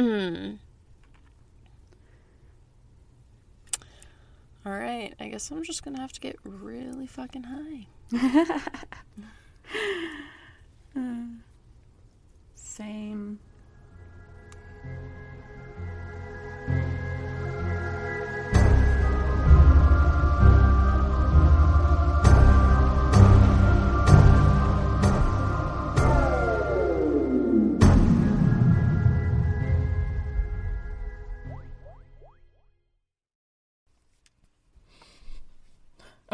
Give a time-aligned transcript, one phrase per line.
[0.00, 0.56] Mm.
[4.64, 7.86] All right, I guess I'm just gonna have to get really fucking high.
[10.96, 11.22] Uh,
[12.56, 13.38] same.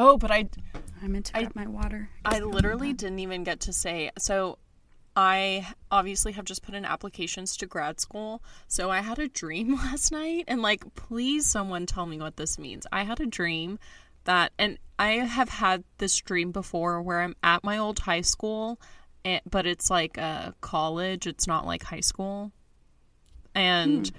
[0.06, 0.48] Oh, but I
[1.02, 2.08] I meant to grab my water.
[2.24, 4.10] I literally didn't even get to say.
[4.18, 4.58] So,
[5.16, 8.40] I obviously have just put in applications to grad school.
[8.68, 12.56] So, I had a dream last night, and like, please, someone tell me what this
[12.56, 12.86] means.
[12.92, 13.80] I had a dream
[14.24, 18.80] that, and I have had this dream before where I'm at my old high school,
[19.24, 22.52] eh, but it's like a college, it's not like high school.
[23.56, 24.08] And.
[24.08, 24.16] Hmm.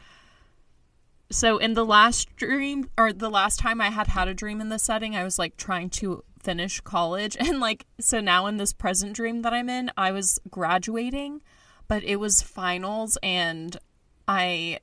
[1.29, 4.69] So in the last dream or the last time I had had a dream in
[4.69, 7.35] this setting, I was like trying to finish college.
[7.39, 11.41] And like so now in this present dream that I'm in, I was graduating,
[11.87, 13.77] but it was finals and
[14.27, 14.79] I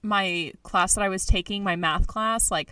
[0.00, 2.70] my class that I was taking, my math class, like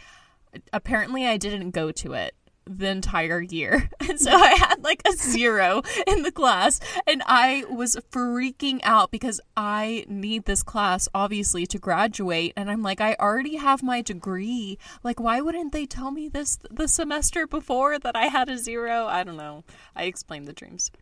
[0.72, 2.34] apparently I didn't go to it
[2.69, 3.89] the entire year.
[4.09, 9.11] And so I had like a zero in the class and I was freaking out
[9.11, 14.00] because I need this class obviously to graduate and I'm like I already have my
[14.00, 14.78] degree.
[15.03, 19.06] Like why wouldn't they tell me this the semester before that I had a zero?
[19.06, 19.64] I don't know.
[19.94, 20.92] I explained the dreams.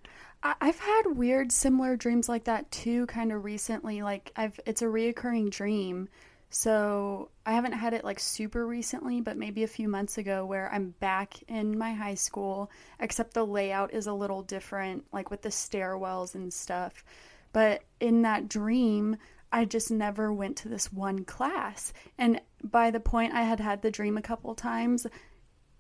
[0.43, 4.03] I've had weird similar dreams like that too, kind of recently.
[4.03, 6.09] Like I've it's a reoccurring dream.
[6.57, 10.73] So I haven't had it like super recently, but maybe a few months ago where
[10.73, 15.43] I'm back in my high school, except the layout is a little different, like with
[15.43, 17.05] the stairwells and stuff.
[17.53, 19.17] But in that dream,
[19.51, 21.93] I just never went to this one class.
[22.19, 25.09] And by the point I had had the dream a couple times,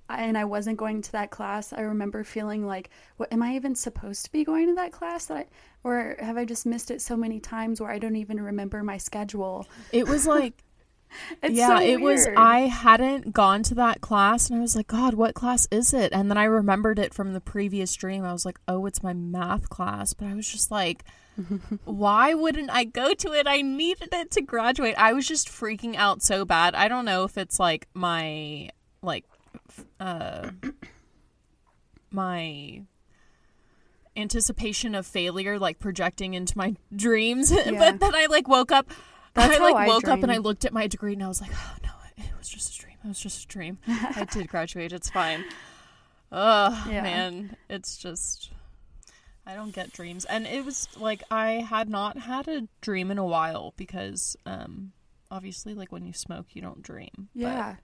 [0.09, 3.75] and I wasn't going to that class, I remember feeling like, what am I even
[3.75, 5.27] supposed to be going to that class?
[5.27, 5.47] That I,
[5.83, 8.99] or have I just missed it so many times where I don't even remember my
[8.99, 9.67] schedule?
[9.93, 10.63] It was like
[11.43, 12.27] It's yeah, so it was.
[12.37, 16.13] I hadn't gone to that class and I was like, God, what class is it?
[16.13, 18.25] And then I remembered it from the previous dream.
[18.25, 20.15] I was like, oh, it's my math class.
[20.15, 21.05] But I was just like,
[21.85, 23.47] why wouldn't I go to it?
[23.47, 24.95] I needed it to graduate.
[24.99, 26.75] I was just freaking out so bad.
[26.75, 28.71] I don't know if it's like my
[29.03, 29.25] like
[30.01, 30.51] uh
[32.11, 32.83] my
[34.17, 37.51] anticipation of failure like projecting into my dreams.
[37.67, 37.73] Yeah.
[37.79, 38.89] but then i like woke up.
[39.35, 41.41] That's i like I woke up and i looked at my degree and i was
[41.41, 42.97] like oh no it was just a dream.
[43.05, 43.79] It was just a dream.
[43.89, 44.93] I did graduate.
[44.93, 45.45] It's fine.
[46.31, 47.03] Oh Yeah.
[47.03, 47.57] man.
[47.69, 48.51] It's just
[49.47, 50.25] i don't get dreams.
[50.25, 54.93] And it was like i had not had a dream in a while because um
[55.31, 57.11] obviously like when you smoke you don't dream.
[57.35, 57.75] But- Yeah.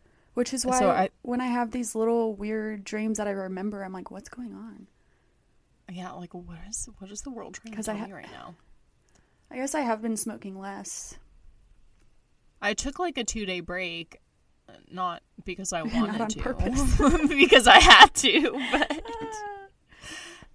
[0.40, 3.82] Which is why So I- when I have these little weird dreams that I remember,
[3.84, 4.86] I'm like, what's going on?
[5.92, 8.54] yeah like what is what is the world trying to tell ha- me right now
[9.50, 11.16] I guess I have been smoking less.
[12.62, 14.20] I took like a two day break,
[14.68, 16.96] uh, not because I Not wanted on to, purpose.
[17.28, 18.52] because I had to.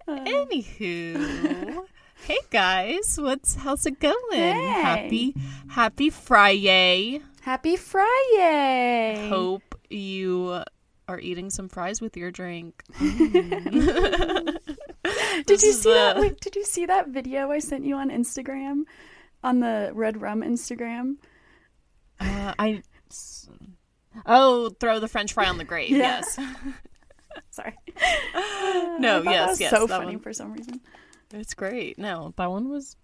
[0.06, 1.84] But Uh, anywho,
[2.26, 4.14] hey guys, what's how's it going?
[4.32, 4.80] Hey.
[4.82, 5.34] Happy
[5.68, 7.20] Happy Friday!
[7.42, 9.28] Happy Friday!
[9.28, 10.62] Hope you
[11.08, 12.82] are eating some fries with your drink.
[15.46, 16.16] Did you see that?
[16.18, 18.82] Wait, did you see that video I sent you on Instagram,
[19.44, 21.16] on the Red Rum Instagram?
[22.18, 22.82] Uh, I.
[24.24, 25.90] Oh, throw the French fry on the grate.
[25.90, 25.98] Yeah.
[25.98, 26.38] Yes,
[27.50, 27.74] Sorry.
[28.98, 30.20] No, yes, that was yes, so funny one.
[30.20, 30.80] for some reason.
[31.32, 31.98] it's great.
[31.98, 32.96] No, that one was.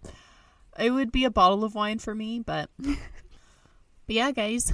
[0.78, 2.70] It would be a bottle of wine for me, but.
[2.78, 4.72] But yeah, guys.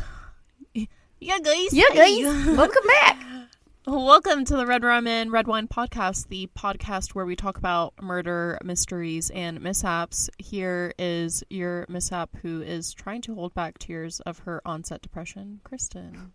[1.20, 1.72] Yeah, guys.
[1.72, 2.24] Hey.
[2.24, 3.18] welcome back.
[3.86, 7.94] Welcome to the Red Rum and Red Wine Podcast, the podcast where we talk about
[8.02, 10.28] murder, mysteries, and mishaps.
[10.36, 15.60] Here is your mishap who is trying to hold back tears of her onset depression,
[15.64, 16.34] Kristen.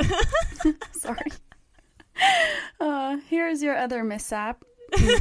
[0.90, 1.30] Sorry.
[2.80, 4.64] Uh, here's your other mishap.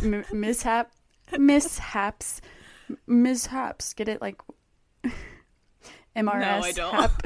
[0.02, 0.92] M- mishap.
[1.38, 2.42] Mishaps.
[3.06, 3.94] Mishaps.
[3.94, 4.20] Get it?
[4.20, 4.42] Like
[6.16, 6.40] MRS.
[6.40, 6.94] No, I don't.
[6.96, 7.22] hap.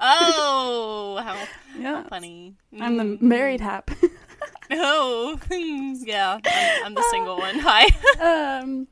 [0.00, 1.36] Oh, how
[1.78, 2.02] Yeah.
[2.08, 2.54] funny.
[2.80, 3.22] I'm the Mm.
[3.22, 3.90] married hap.
[4.70, 7.58] Oh, yeah, I'm, I'm the single one.
[7.60, 7.84] Hi.
[8.62, 8.88] um.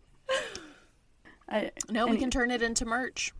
[1.48, 3.32] I, No, we can turn it into merch.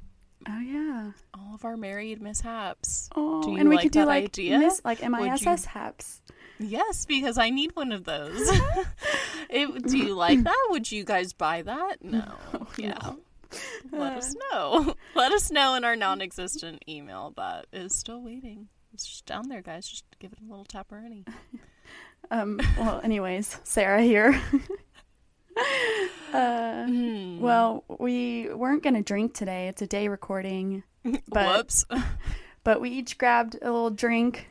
[0.48, 1.10] Oh yeah.
[1.34, 3.10] All of our married mishaps.
[3.14, 4.58] Oh, and we like could do like idea?
[4.58, 6.22] Miss, like MISS haps.
[6.58, 8.40] Yes, because I need one of those.
[9.50, 10.66] it, do you like that?
[10.70, 11.96] Would you guys buy that?
[12.02, 12.34] No.
[12.78, 13.12] Yeah.
[13.92, 14.94] Let us know.
[15.14, 18.68] Let us know in our non-existent email that is still waiting.
[18.94, 19.88] It's just down there, guys.
[19.88, 21.26] Just give it a little tap tapperoni.
[22.30, 24.40] Um, well, anyways, Sarah here.
[26.32, 27.40] uh, Hmm.
[27.40, 29.68] well, we weren't going to drink today.
[29.68, 30.82] It's a day recording,
[31.28, 31.84] but Whoops.
[32.64, 34.48] but we each grabbed a little drink.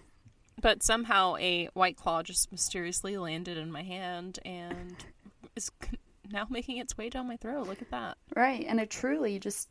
[0.62, 4.96] But somehow a white claw just mysteriously landed in my hand and
[5.56, 5.72] is
[6.32, 7.68] now making its way down my throat.
[7.68, 8.18] Look at that.
[8.36, 9.70] Right, and it truly just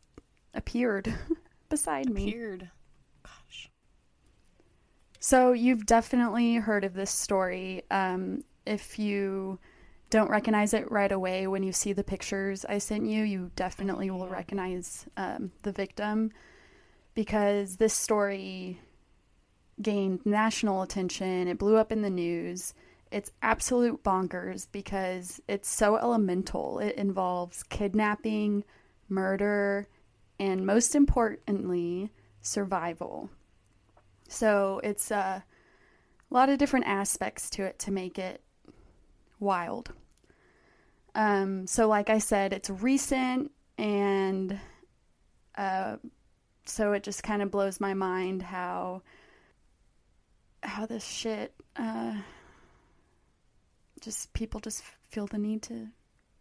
[0.54, 1.12] appeared
[1.68, 2.28] beside me.
[2.28, 2.70] Appeared.
[3.22, 3.70] Gosh.
[5.18, 7.82] So you've definitely heard of this story.
[7.90, 9.58] Um, if you
[10.10, 14.10] don't recognize it right away when you see the pictures I sent you, you definitely
[14.10, 16.32] will recognize um, the victim
[17.14, 18.80] because this story
[19.80, 21.48] gained national attention.
[21.48, 22.74] It blew up in the news.
[23.10, 26.78] It's absolute bonkers because it's so elemental.
[26.78, 28.64] It involves kidnapping,
[29.08, 29.88] murder,
[30.38, 32.10] and most importantly,
[32.40, 33.30] survival.
[34.28, 35.40] So it's uh,
[36.30, 38.40] a lot of different aspects to it to make it
[39.40, 39.92] wild.
[41.14, 44.58] Um, so, like I said, it's recent, and
[45.56, 45.96] uh,
[46.64, 49.02] so it just kind of blows my mind how
[50.62, 52.14] how this shit uh,
[54.00, 55.88] just people just feel the need to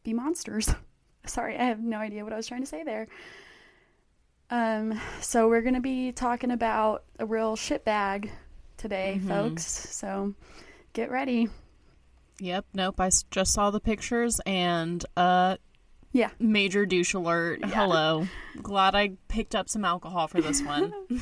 [0.03, 0.69] be monsters.
[1.25, 3.07] Sorry, I have no idea what I was trying to say there.
[4.49, 8.31] Um, so we're gonna be talking about a real shit bag
[8.77, 9.27] today, Mhm.
[9.27, 9.65] folks.
[9.65, 10.33] So
[10.93, 11.49] get ready.
[12.39, 12.65] Yep.
[12.73, 12.99] Nope.
[12.99, 15.57] I just saw the pictures and uh
[16.13, 16.31] Yeah.
[16.39, 17.59] major douche alert.
[17.59, 17.67] Yeah.
[17.67, 18.27] Hello.
[18.63, 20.93] Glad I picked up some alcohol for this one.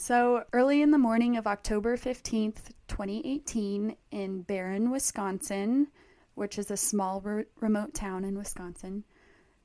[0.00, 5.88] So early in the morning of October 15th, 2018, in Barron, Wisconsin,
[6.36, 9.02] which is a small re- remote town in Wisconsin,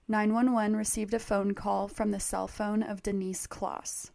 [0.08, 4.10] 911 received a phone call from the cell phone of Denise Closs.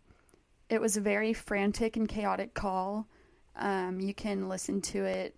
[0.69, 3.07] It was a very frantic and chaotic call.
[3.55, 5.37] Um, you can listen to it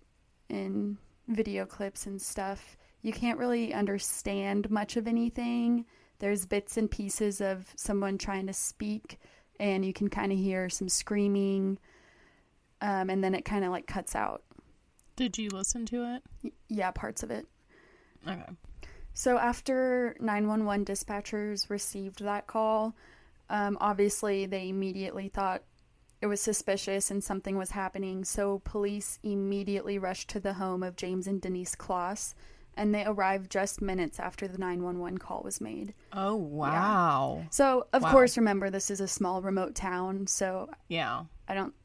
[0.49, 0.97] in
[1.27, 2.75] video clips and stuff.
[3.03, 5.85] You can't really understand much of anything.
[6.17, 9.19] There's bits and pieces of someone trying to speak,
[9.61, 11.77] and you can kind of hear some screaming,
[12.81, 14.43] um, and then it kind of like cuts out.
[15.15, 16.23] Did you listen to it?
[16.43, 17.45] Y- yeah, parts of it.
[18.27, 18.41] Okay.
[19.13, 22.95] So after 911 dispatchers received that call,
[23.51, 25.61] um, obviously they immediately thought
[26.21, 28.23] it was suspicious and something was happening.
[28.23, 32.33] So police immediately rushed to the home of James and Denise Closs,
[32.81, 35.93] and they arrived just minutes after the 911 call was made.
[36.11, 37.45] Oh wow.
[37.51, 38.11] So of Wow.
[38.11, 41.25] course, remember this is a small remote town, so Yeah.
[41.47, 41.75] I don't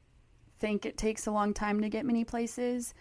[0.58, 2.94] think it takes a long time to get many places.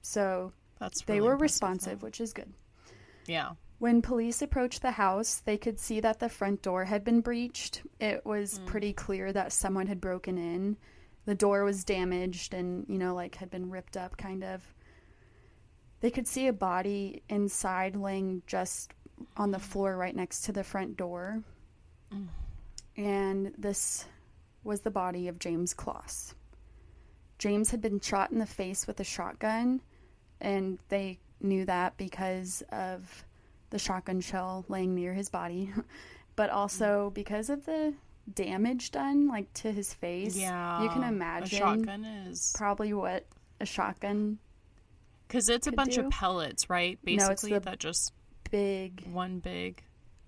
[0.00, 2.06] So That's they were responsive, though.
[2.06, 2.52] which is good.
[3.26, 3.54] Yeah.
[3.78, 7.82] When police approached the house, they could see that the front door had been breached.
[7.98, 8.66] It was hmm.
[8.66, 10.76] pretty clear that someone had broken in.
[11.24, 14.72] The door was damaged and, you know, like had been ripped up, kind of.
[16.04, 18.92] They could see a body inside laying just
[19.38, 21.42] on the floor right next to the front door.
[22.98, 24.04] And this
[24.64, 26.34] was the body of James Closs.
[27.38, 29.80] James had been shot in the face with a shotgun,
[30.42, 33.24] and they knew that because of
[33.70, 35.72] the shotgun shell laying near his body,
[36.36, 37.94] but also because of the
[38.34, 40.36] damage done like to his face.
[40.36, 40.82] Yeah.
[40.82, 43.24] you can A imagine shotgun is probably what
[43.58, 44.38] a shotgun
[45.26, 46.02] because it's a bunch do.
[46.02, 46.98] of pellets, right?
[47.04, 48.12] No, Basically, the- that just
[48.50, 49.04] big.
[49.10, 49.82] one big.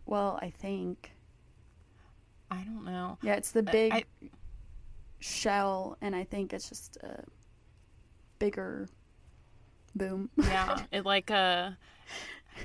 [0.06, 1.12] Well, I think
[2.50, 3.18] I don't know.
[3.22, 4.04] yeah, it's the big I-
[5.18, 7.24] shell, and I think it's just a
[8.38, 8.88] bigger
[9.94, 10.30] boom.
[10.36, 11.70] Yeah, it like uh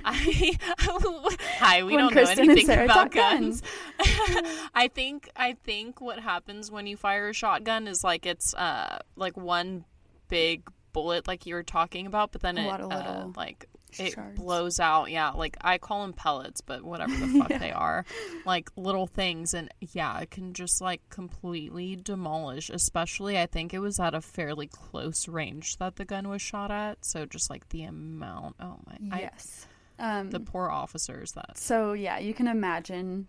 [0.04, 3.60] I Hi, we When don't know Kristen and anything about guns.
[3.98, 4.58] guns.
[4.74, 8.98] I think I think what happens when you fire a shotgun is like it's uh
[9.16, 9.84] like one
[10.28, 10.62] big
[10.92, 13.68] bullet like you were talking about, but then A it uh, like
[13.98, 14.38] it shards.
[14.38, 15.10] blows out.
[15.10, 18.04] Yeah, like I call them pellets, but whatever the fuck they are,
[18.46, 22.70] like little things, and yeah, it can just like completely demolish.
[22.70, 26.70] Especially, I think it was at a fairly close range that the gun was shot
[26.70, 27.04] at.
[27.04, 28.56] So just like the amount.
[28.60, 29.66] Oh my, I, yes.
[29.98, 31.58] um, the poor officers that.
[31.58, 33.28] So yeah, you can imagine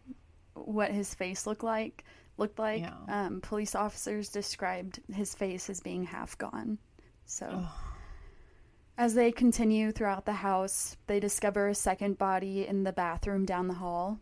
[0.54, 2.04] what his face looked like.
[2.38, 2.82] Looked like.
[2.82, 2.94] Yeah.
[3.08, 6.80] Um, police officers described his face as being half gone.
[7.26, 7.72] So, Ugh.
[8.98, 13.68] as they continue throughout the house, they discover a second body in the bathroom down
[13.68, 14.20] the hall,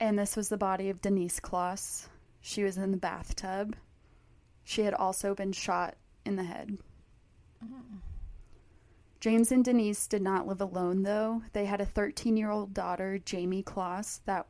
[0.00, 2.08] and this was the body of Denise Closs.
[2.40, 3.76] She was in the bathtub.
[4.64, 6.76] She had also been shot in the head.
[7.64, 8.00] Mm.
[9.20, 11.42] James and Denise did not live alone, though.
[11.54, 14.46] They had a 13 year old daughter, Jayme Closs, that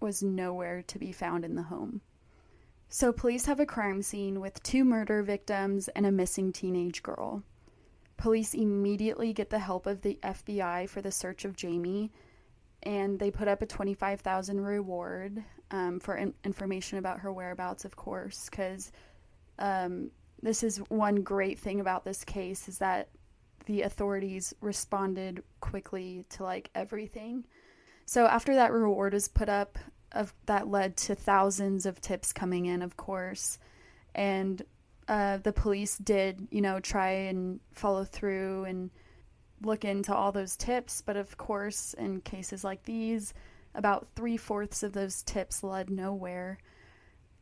[0.00, 2.00] was nowhere to be found in the home.
[2.92, 7.44] So, police have a crime scene with two murder victims and a missing teenage girl.
[8.16, 12.10] Police immediately get the help of the FBI for the search of Jayme,
[12.82, 17.94] and they put up a 25,000 reward um, for in- information about her whereabouts, of
[17.94, 18.90] course, because
[19.60, 20.10] um,
[20.42, 23.08] this is one great thing about this case is that
[23.66, 27.46] the authorities responded quickly to like everything.
[28.06, 29.78] So after that reward was put up,
[30.12, 33.58] of that led to thousands of tips coming in, of course,
[34.14, 34.62] and
[35.08, 38.90] uh, the police did, you know, try and follow through and
[39.62, 41.02] look into all those tips.
[41.02, 43.34] But of course, in cases like these,
[43.74, 46.58] about three fourths of those tips led nowhere.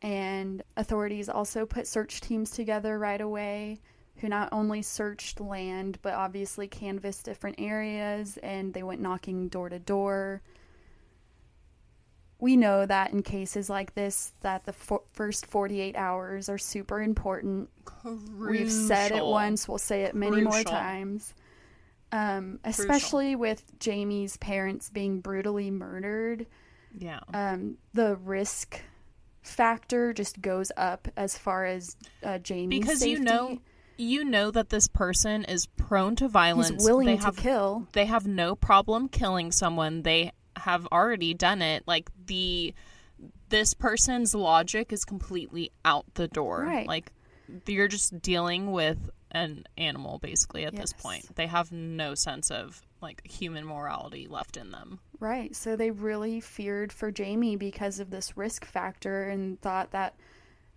[0.01, 3.81] And authorities also put search teams together right away
[4.17, 9.69] who not only searched land but obviously canvassed different areas and they went knocking door
[9.69, 10.41] to door.
[12.39, 17.01] We know that in cases like this that the for- first 48 hours are super
[17.01, 17.69] important.
[17.85, 18.49] Crucial.
[18.49, 21.33] We've said it once, we'll say it many more times.
[22.11, 26.47] Um, especially with Jayme's parents being brutally murdered,
[26.97, 27.19] Yeah.
[27.33, 28.81] um, the risk
[29.43, 33.59] factor just goes up as far as uh, Jayme's because you know
[33.97, 36.69] you know that this person is prone to violence.
[36.69, 37.87] he's willing they to have kill.
[37.91, 40.01] they have no problem killing someone.
[40.03, 41.83] They have already done it.
[41.87, 42.73] Like the
[43.49, 46.63] this person's logic is completely out the door.
[46.63, 46.87] Right.
[46.87, 47.11] Like
[47.65, 51.35] you're just dealing with an animal basically at this point.
[51.35, 54.99] They have no sense of like human morality left in them.
[55.19, 55.55] Right.
[55.55, 60.15] So they really feared for Jayme because of this risk factor and thought that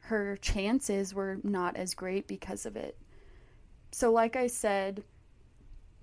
[0.06, 2.96] her chances were not as great because of it.
[3.92, 5.04] So, like I said,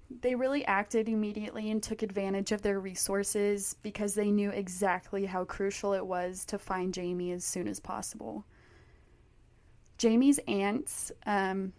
[0.09, 5.45] they really acted immediately and took advantage of their resources because they knew exactly how
[5.45, 8.43] crucial it was to find Jayme as soon as possible.
[9.99, 11.73] Jayme's aunts, um,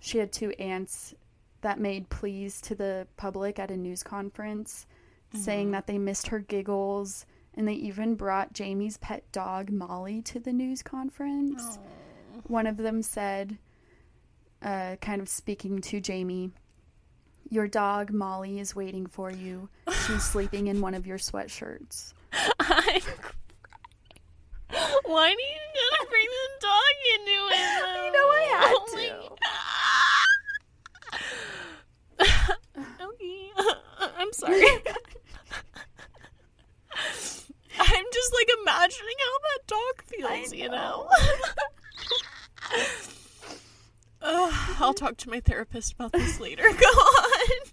[0.00, 1.14] she had two aunts
[1.62, 4.86] that made pleas to the public at a news conference
[5.34, 7.24] saying that they missed her giggles
[7.54, 11.78] and they even brought Jayme's pet dog Molly to the news conference.
[12.46, 13.58] One of them said,
[14.62, 16.50] uh, kind of speaking to Jayme,
[17.50, 19.68] Your dog Molly is waiting for you.
[20.06, 22.14] She's sleeping in one of your sweatshirts.
[22.60, 23.02] I'm
[25.04, 27.58] Why do you gotta bring the dog into it?
[27.82, 28.04] Though?
[28.04, 29.36] You know I had Oh to.
[33.02, 33.50] Okay,
[34.18, 34.64] I'm sorry.
[37.78, 41.08] I'm just like imagining how that dog feels, you know.
[44.22, 46.62] Ugh, I'll talk to my therapist about this later.
[46.80, 47.72] Go on.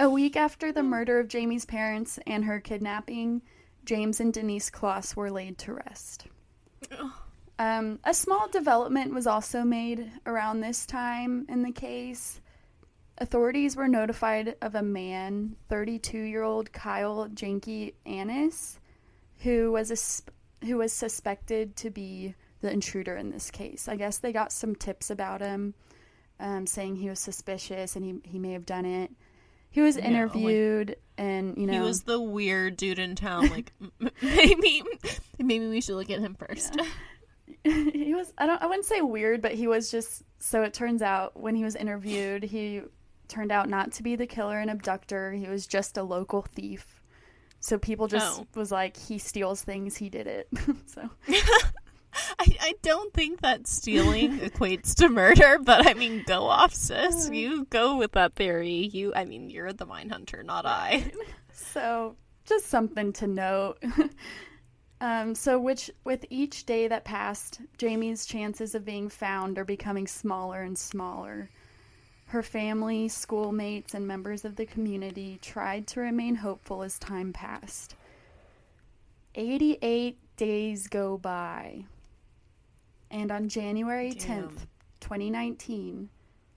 [0.00, 3.42] A week after the murder of Jayme's parents and her kidnapping,
[3.84, 6.26] James and Denise Closs were laid to rest.
[7.58, 12.40] Um, a small development was also made around this time in the case.
[13.18, 18.80] Authorities were notified of a man, 32 year old Kyle Janke Annis,
[19.40, 23.86] who was a, sp- who was suspected to be the intruder in this case.
[23.88, 25.74] I guess they got some tips about him,
[26.40, 29.10] um, saying he was suspicious and he, he may have done it.
[29.70, 33.48] He was Yeah, like- interviewed, and you know, He was the weird dude in town.
[33.48, 33.72] Like
[34.22, 34.82] maybe,
[35.38, 36.74] maybe we should look at him first.
[37.64, 41.02] he was I don't I wouldn't say weird, but he was just so it turns
[41.02, 42.82] out when he was interviewed, he
[43.28, 45.32] turned out not to be the killer and abductor.
[45.32, 47.00] He was just a local thief.
[47.60, 48.46] So people just Oh.
[48.54, 50.48] was like he steals things, he did it.
[50.86, 51.08] so
[52.60, 57.30] I, don't think that stealing equates to murder, but I mean, go off, sis.
[57.30, 58.90] You go with that theory.
[58.92, 61.10] You, I mean, you're the mine hunter, not I.
[61.52, 63.82] so just something to note.
[65.00, 70.06] um, so which with each day that passed, Jayme's chances of being found are becoming
[70.06, 71.50] smaller and smaller.
[72.26, 77.94] Her family, schoolmates, and members of the community tried to remain hopeful as time passed.
[79.34, 81.84] 88 days go by.
[83.12, 84.48] And on January Damn.
[84.48, 84.66] 10th,
[85.00, 86.08] 2019,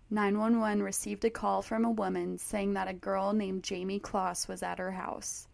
[0.09, 4.63] 911 received a call from a woman saying that a girl named Jayme Closs was
[4.63, 5.47] at her house.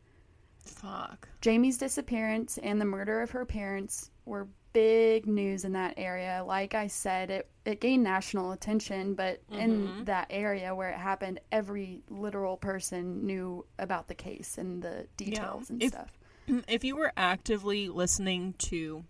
[0.63, 1.27] Fuck.
[1.41, 6.43] Jayme's disappearance and the murder of her parents were big news in that area.
[6.46, 10.03] Like I said, it, it gained national attention, but in mm-hmm.
[10.05, 15.70] that area where it happened, every literal person knew about the case and the details
[15.70, 16.17] and If- stuff.
[16.67, 19.05] If you were actively listening to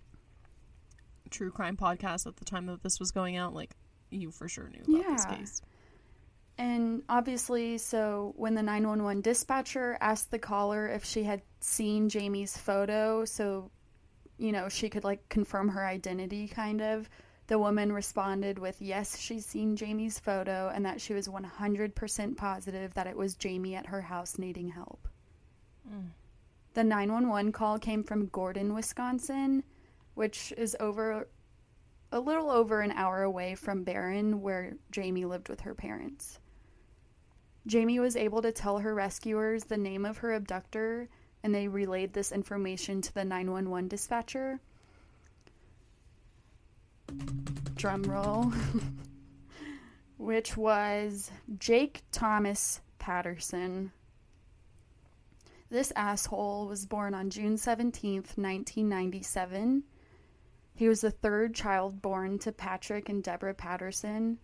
[1.31, 3.71] true crime podcasts at the time that this was going out, like
[4.09, 5.61] you for sure knew about this case.
[6.57, 12.55] And obviously, so when the 911 dispatcher asked the caller if she had seen Jayme's
[12.55, 13.71] photo, so,
[14.37, 17.09] you know, she could like confirm her identity, kind of,
[17.47, 22.93] the woman responded with, yes, she's seen Jayme's photo and that she was 100% positive
[22.93, 25.07] that it was Jayme at her house needing help.
[25.89, 26.09] Mm.
[26.73, 29.63] The 911 call came from Gordon, Wisconsin,
[30.21, 31.27] which is over
[32.11, 36.37] a little over an hour away from Barron, where Jayme lived with her parents.
[37.67, 41.09] Jayme was able to tell her rescuers the name of her abductor,
[41.41, 44.59] and they relayed this information to the 911 dispatcher.
[47.75, 48.53] Drum roll.
[50.17, 53.91] Which was Jake Thomas Patterson.
[55.71, 59.81] This asshole was born on June 17th, 1997.
[60.73, 64.39] He was the third child born to Patrick and Deborah Patterson,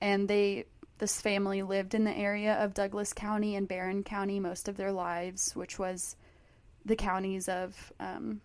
[0.00, 0.66] and they
[0.98, 4.92] this family lived in the area of Douglas County and Barron County most of their
[4.92, 6.16] lives, which was
[6.84, 8.40] the counties of um,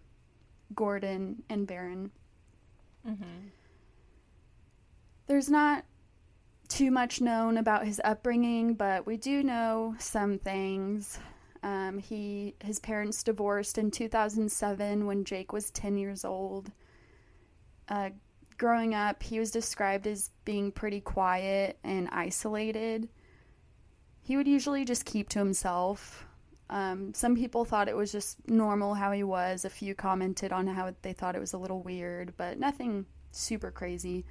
[0.76, 2.12] Gordon and Barron.
[3.08, 3.48] Mm-hmm.
[5.26, 5.86] There's not
[6.68, 11.20] too much known about his upbringing, but we do know some things.
[11.62, 16.72] Um, he his parents divorced in 2007 when Jake was 10 years old.
[17.88, 18.10] Uh,
[18.58, 23.10] growing up, he was described as being pretty quiet and isolated.
[24.22, 26.26] He would usually just keep to himself.
[26.70, 29.66] Um, some people thought it was just normal how he was.
[29.66, 33.70] A few commented on how they thought it was a little weird, but nothing super
[33.70, 34.26] crazy.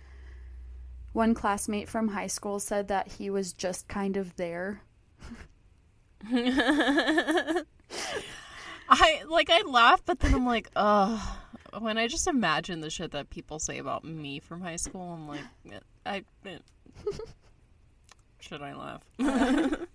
[1.12, 4.80] One classmate from high school said that he was just kind of there.
[8.88, 11.41] I like I laugh, but then I'm like, oh.
[11.79, 15.26] When I just imagine the shit that people say about me from high school, I'm
[15.26, 15.41] like,
[16.05, 16.25] I.
[18.41, 19.02] should I laugh?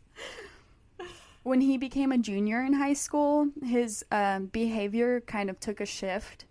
[1.44, 5.86] when he became a junior in high school, his um, behavior kind of took a
[5.86, 6.46] shift.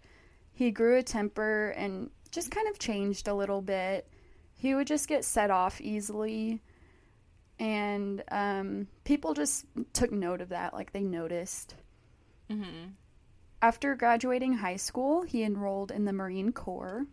[0.52, 4.06] He grew a temper and just kind of changed a little bit.
[4.54, 6.62] He would just get set off easily
[7.58, 11.74] and um, people just took note of that like they noticed
[12.50, 12.90] mm-hmm.
[13.62, 17.06] After graduating high school he enrolled in the marine corps.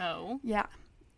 [0.00, 0.40] Oh.
[0.42, 0.66] Yeah.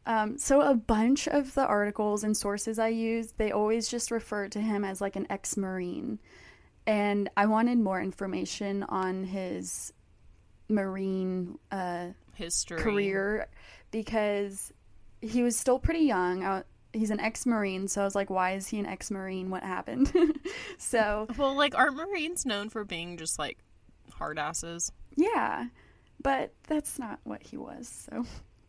[0.07, 4.49] Um, so a bunch of the articles and sources i used they always just refer
[4.49, 6.19] to him as like an ex-marine.
[6.87, 9.93] And i wanted more information on his
[10.69, 12.79] marine uh, history.
[12.79, 13.49] career
[13.91, 14.73] because
[15.21, 16.45] he was still pretty young.
[16.45, 19.51] I, he's an ex-marine so i was like why is he an ex-marine?
[19.51, 20.13] What happened?
[20.79, 23.59] So well like aren't marines known for being just like
[24.19, 25.67] hard asses yeah
[26.23, 28.25] but that's not what he was so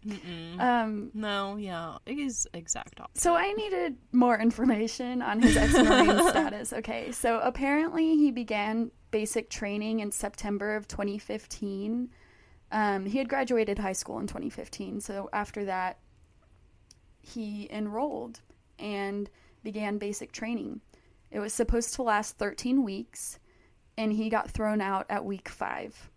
[0.08, 0.60] Mm-mm.
[0.60, 3.22] um no yeah he's exact opposite.
[3.22, 9.50] so i needed more information on his ex-marine status okay so apparently he began basic
[9.50, 12.10] training in september of 2015
[12.72, 15.98] um, he had graduated high school in 2015 so after that
[17.22, 18.42] he enrolled
[18.78, 19.30] and
[19.64, 20.82] began basic training.
[21.32, 23.40] It was supposed to last 13 weeks,
[24.00, 26.10] and he got thrown out at week five.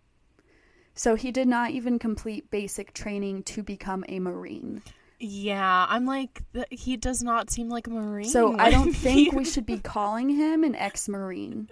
[0.95, 4.81] So he did not even complete basic training to become a Marine.
[5.19, 8.29] Yeah, I'm like, he does not seem like a Marine.
[8.29, 11.67] So I don't think we should be calling him an ex Marine.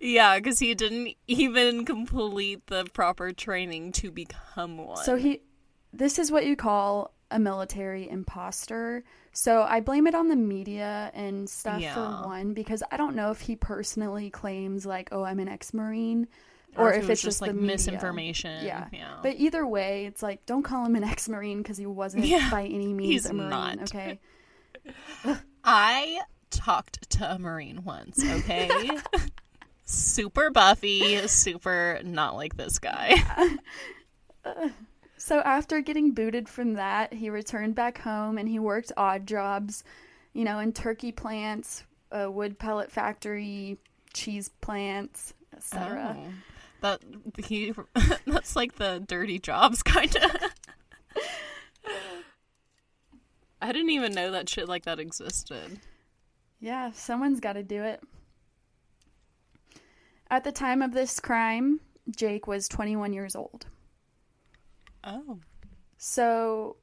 [0.00, 5.04] Yeah, because he didn't even complete the proper training to become one.
[5.04, 5.42] So he,
[5.92, 9.04] this is what you call a military imposter.
[9.32, 11.94] So I blame it on the media and stuff yeah.
[11.94, 16.28] for one because I don't know if he personally claims like, "Oh, I'm an ex-marine,"
[16.76, 18.64] or, or if, if it's just, just like misinformation.
[18.64, 18.86] Yeah.
[18.92, 19.16] yeah.
[19.22, 22.50] But either way, it's like don't call him an ex-marine because he wasn't yeah.
[22.50, 23.50] by any means He's a marine.
[23.50, 23.82] Not.
[23.82, 24.20] Okay.
[25.64, 28.22] I talked to a marine once.
[28.24, 28.90] Okay.
[29.84, 33.16] super buffy, super not like this guy.
[35.24, 39.82] So after getting booted from that, he returned back home and he worked odd jobs,
[40.34, 41.82] you know, in turkey plants,
[42.12, 43.78] a wood pellet factory,
[44.12, 46.14] cheese plants, etc.
[46.18, 46.30] Oh,
[46.82, 47.02] that
[47.42, 47.72] he
[48.26, 50.36] that's like the dirty jobs kind of.
[53.62, 55.80] I didn't even know that shit like that existed.
[56.60, 58.02] Yeah, someone's got to do it.
[60.30, 61.80] At the time of this crime,
[62.14, 63.64] Jake was 21 years old.
[65.04, 65.38] Oh.
[65.98, 66.76] So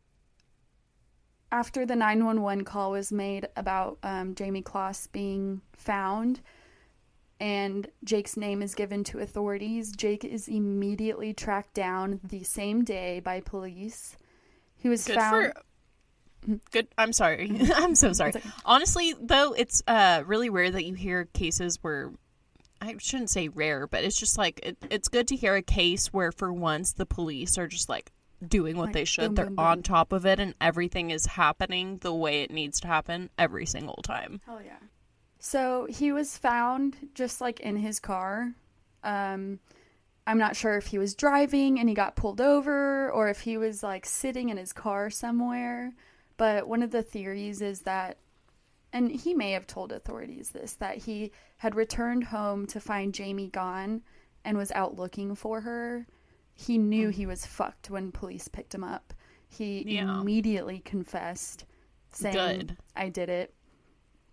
[1.51, 6.41] after the 911 call was made about um, Jayme Closs being found
[7.39, 13.19] and Jake's name is given to authorities, Jake is immediately tracked down the same day
[13.19, 14.15] by police.
[14.77, 15.53] He was Good found.
[15.53, 16.88] For, Good.
[16.97, 17.51] I'm sorry.
[17.75, 18.34] I'm so sorry.
[18.65, 22.12] Honestly, though, it's uh really rare that you hear cases where
[22.81, 26.07] I shouldn't say rare, but it's just like it, it's good to hear a case
[26.07, 28.11] where for once the police are just like
[28.45, 29.35] doing what Like, they should.
[29.35, 29.83] boom, They're boom, on boom.
[29.83, 34.01] top of it and everything is happening the way it needs to happen every single
[34.03, 34.41] time.
[34.45, 34.79] Hell yeah.
[35.39, 38.53] So he was found just like in his car.
[39.03, 39.59] Um,
[40.27, 43.57] I'm not sure if he was driving and he got pulled over or if he
[43.57, 45.93] was like sitting in his car somewhere.
[46.37, 48.17] But one of the theories is that,
[48.93, 53.51] and he may have told authorities this, that he had returned home to find Jayme
[53.51, 54.01] gone
[54.43, 56.08] and was out looking for her.
[56.54, 59.13] He knew he was fucked when police picked him up.
[59.47, 60.19] He Yeah.
[60.19, 61.65] immediately confessed,
[62.12, 62.77] saying, Good.
[62.95, 63.54] I did it.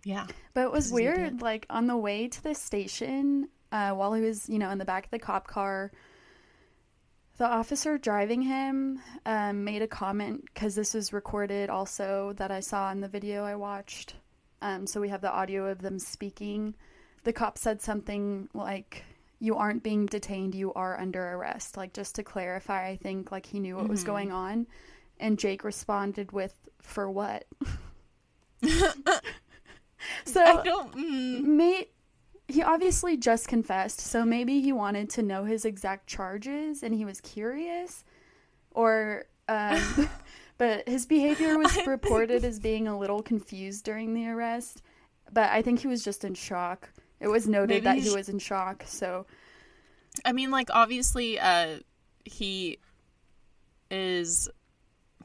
[0.05, 0.27] Yeah.
[0.55, 1.43] But it was weird.
[1.43, 4.85] Like on the way to the station, uh, while he was, you know, in the
[4.85, 5.91] back of the cop car,
[7.37, 12.61] the officer driving him um, made a comment because this was recorded also that I
[12.61, 14.17] saw in the video I watched.
[14.63, 16.75] Um, so we have the audio of them speaking.
[17.25, 19.05] The cop said something like,
[19.41, 20.55] "You aren't being detained.
[20.55, 24.03] You are under arrest." Like just to clarify, I think like he knew what was
[24.03, 24.07] Mhm.
[24.07, 24.67] going on,
[25.21, 27.47] and Jake responded with, "For what?"
[30.25, 30.93] so I don't.
[30.95, 31.93] Mm, Mate,
[32.49, 37.05] he obviously just confessed, so maybe he wanted to know his exact charges and he
[37.05, 38.05] was curious.
[38.73, 40.09] Or, um,
[40.59, 44.83] but his behavior was reported as being a little confused during the arrest.
[45.33, 46.91] But I think he was just in shock.
[47.21, 49.27] It was noted Maybe that he was in shock, so
[50.25, 51.79] I mean, like obviously, uh,
[52.25, 52.79] he
[53.91, 54.49] is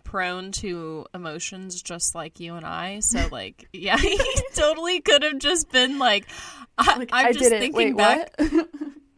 [0.04, 3.00] prone to emotions just like you and I.
[3.00, 4.20] So, like, yeah, he
[4.54, 6.28] totally could have just been like,
[6.78, 8.36] I, like, I just thinking Wait, back.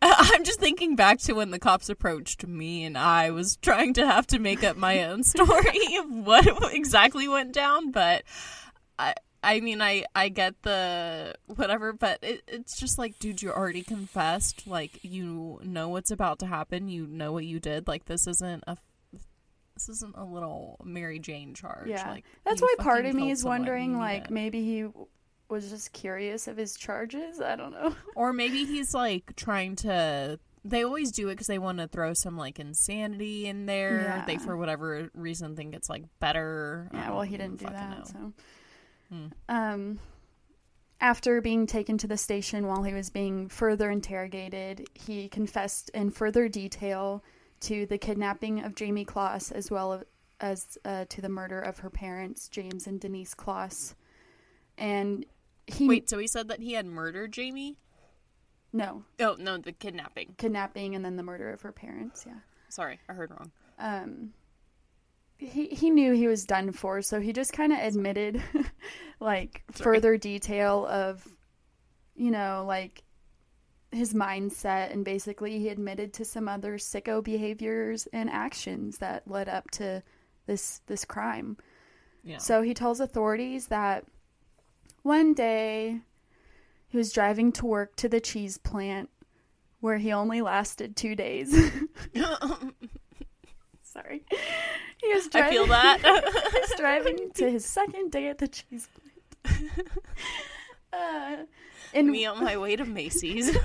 [0.36, 4.06] I'm just thinking back to when the cops approached me and I was trying to
[4.06, 8.24] have to make up my own story of what exactly went down, but
[9.00, 13.52] I I mean I I get the whatever, but it, it's just like dude, you
[13.52, 18.06] already confessed, like you know what's about to happen, you know what you did, like
[18.06, 18.78] this isn't a
[19.76, 21.90] this isn't a little Mary Jane charge.
[21.90, 22.10] Yeah.
[22.10, 24.32] like That's why part of me is someone, wondering, like, it.
[24.32, 24.86] maybe he
[25.50, 27.40] was just curious of his charges.
[27.42, 27.96] I don't know.
[28.16, 30.40] Or maybe he's like trying to.
[30.64, 34.24] They always do it because they want to throw some like insanity in there.
[34.26, 36.90] They, for whatever reason, think it's like better.
[36.94, 37.98] Yeah, well, he didn't do that.
[38.00, 38.04] know.
[38.06, 38.34] So,
[39.10, 39.26] Hmm.
[39.50, 40.00] um,
[41.00, 46.10] after being taken to the station while he was being further interrogated, he confessed in
[46.10, 47.24] further detail
[47.60, 50.02] to the kidnapping of Jayme Closs as well
[50.40, 53.94] as uh, to the murder of her parents, James and Denise Closs.
[54.78, 55.26] And
[55.68, 57.76] he Wait, so he said that he had murdered Jayme?
[58.74, 60.36] no Oh no, the kidnapping.
[60.38, 62.26] kidnapping and then the murder of her parents.
[62.28, 62.40] Yeah.
[62.70, 63.52] Sorry, I heard wrong.
[63.80, 64.34] um
[65.38, 68.42] he he knew he was done for so he just kind of admitted
[69.20, 69.96] like Sorry.
[69.98, 71.28] further detail of
[72.16, 73.04] you know like
[73.92, 79.48] his mindset and basically he admitted to some other sicko behaviors and actions that led
[79.50, 80.02] up to
[80.48, 81.58] this this crime
[82.24, 82.38] Yeah.
[82.38, 84.06] so he tells authorities that
[85.06, 86.00] one day
[86.88, 89.10] he was driving to work to the cheese plant
[89.80, 91.54] where he only lasted 2 days
[93.84, 94.24] Sorry.
[94.98, 95.52] He was I driving.
[95.54, 96.00] feel that.
[96.54, 98.90] he was driving to his second day at the cheese
[99.44, 99.72] plant.
[100.94, 101.36] uh,
[101.94, 103.56] and Me on my way to Macy's.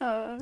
[0.00, 0.38] uh,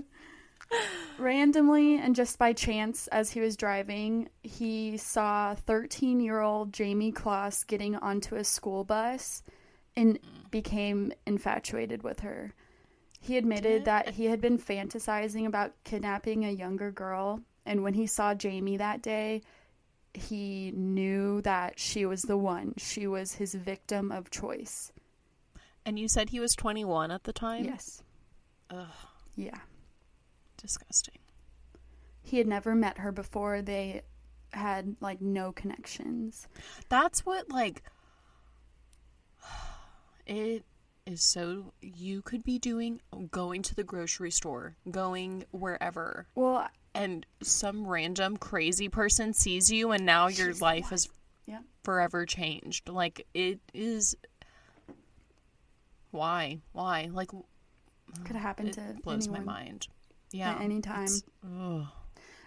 [1.18, 7.12] randomly and just by chance, as he was driving, he saw 13 year old Jayme
[7.14, 9.42] Closs getting onto a school bus
[9.96, 10.50] and mm.
[10.50, 12.54] became infatuated with her.
[13.20, 18.06] He admitted that he had been fantasizing about kidnapping a younger girl, and when he
[18.06, 19.40] saw Jayme that day,
[20.12, 22.74] he knew that she was the one.
[22.76, 24.92] She was his victim of choice.
[25.86, 27.64] and you said he was 21 at the time?
[27.64, 28.02] Yes.
[28.70, 28.86] Ugh,
[29.36, 29.58] Yeah.
[30.56, 31.18] disgusting.
[32.22, 33.60] He had never met her before.
[33.60, 34.02] They
[34.52, 36.48] had like no connections.
[36.88, 37.82] That's what like
[40.26, 40.64] it
[41.06, 47.26] is so you could be doing going to the grocery store, going wherever, Well, and
[47.42, 51.08] some random crazy person sees you and now your life is
[51.46, 51.60] Yeah.
[51.82, 52.88] forever changed.
[52.88, 54.16] Like it is
[56.10, 56.60] why?
[56.72, 57.08] Why?
[57.12, 57.30] Like
[58.24, 59.88] could happen it to blows anyone my mind.
[60.32, 60.52] Yeah.
[60.52, 61.08] at any time.
[61.44, 61.86] ugh.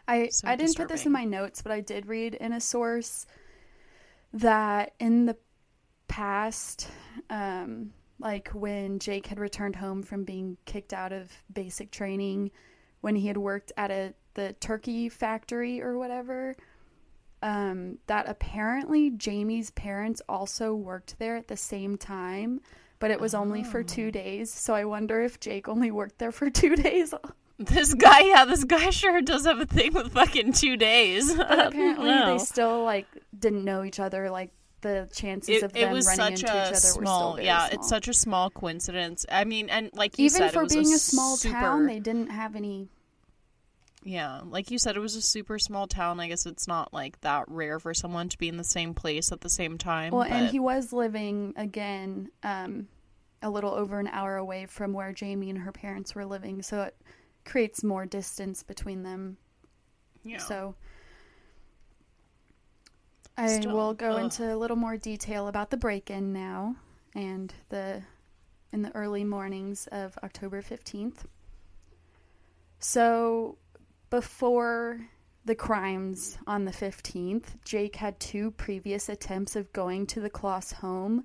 [0.08, 2.62] I So I didn't put this in my notes, but I did read in a
[2.62, 3.26] source
[4.34, 5.36] that in the
[6.18, 6.90] past,
[7.30, 12.50] um, like when Jake had returned home from being kicked out of basic training,
[13.02, 16.56] when he had worked at a the turkey factory or whatever,
[17.44, 22.62] um, that apparently Jayme's parents also worked there at the same time,
[22.98, 24.52] but it was only for two days.
[24.52, 27.14] So I wonder if Jake only worked there for two days.
[27.60, 31.34] This guy, yeah, this guy sure does have a thing with fucking two days.
[31.38, 34.30] But apparently they still like didn't know each other.
[34.30, 36.76] Like the chances it, of it them was running such into each a other were
[36.76, 37.80] still small, yeah, small.
[37.80, 39.26] it's such a small coincidence.
[39.32, 41.54] I mean, and like you even said, for it was being a, a small super,
[41.54, 42.90] town, they didn't have any.
[44.04, 46.20] Yeah, like you said, it was a super small town.
[46.20, 49.32] I guess it's not like that rare for someone to be in the same place
[49.32, 50.14] at the same time.
[50.14, 52.88] Well, and he was living again um,
[53.42, 56.84] a little over an hour away from where Jayme and her parents were living, so
[56.84, 56.96] it
[57.46, 59.38] creates more distance between them.
[60.24, 60.38] yeah.
[60.38, 60.76] So
[63.38, 64.24] I Still, will go ugh.
[64.24, 66.76] into a little more detail about the break-in now
[67.14, 68.02] and the
[68.74, 71.26] in the early mornings of October 15th.
[72.80, 73.58] So
[74.10, 75.08] before
[75.46, 80.74] the crimes on the 15th, Jake had two previous attempts of going to the Closs
[80.74, 81.24] home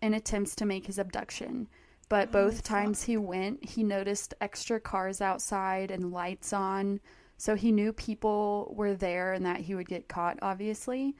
[0.00, 1.68] in attempts to make his abduction.
[2.08, 7.00] But both times he went, he noticed extra cars outside and lights on.
[7.36, 11.16] So he knew people were there and that he would get caught, obviously.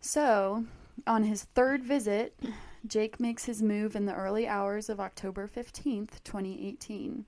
[0.00, 0.64] So,
[1.06, 2.38] on his third visit,
[2.86, 7.24] Jake makes his move in the early hours of October 15th, 2018.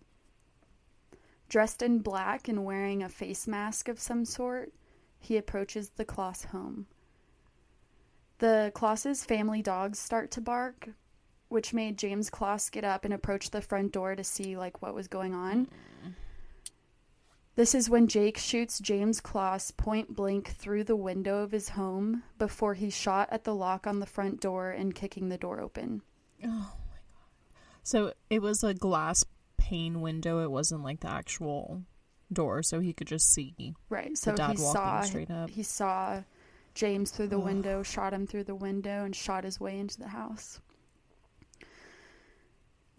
[1.48, 4.72] Dressed in black and wearing a face mask of some sort,
[5.18, 6.86] he approaches the Closs home.
[8.38, 10.88] The Closs's family dogs start to bark,
[11.48, 14.94] which made James Closs get up and approach the front door to see like what
[14.94, 15.66] was going on.
[15.66, 16.12] Mm.
[17.60, 22.22] This is when Jake shoots James Closs point blank through the window of his home
[22.38, 26.00] before he shot at the lock on the front door and kicking the door open.
[26.42, 27.60] Oh my god.
[27.82, 29.26] So it was a glass
[29.58, 30.42] pane window.
[30.42, 31.82] It wasn't like the actual
[32.32, 33.74] door, so he could just see.
[33.90, 34.16] Right.
[34.16, 35.50] So dad he saw straight up.
[35.50, 36.22] he saw
[36.72, 40.08] James through the window, shot him through the window and shot his way into the
[40.08, 40.62] house.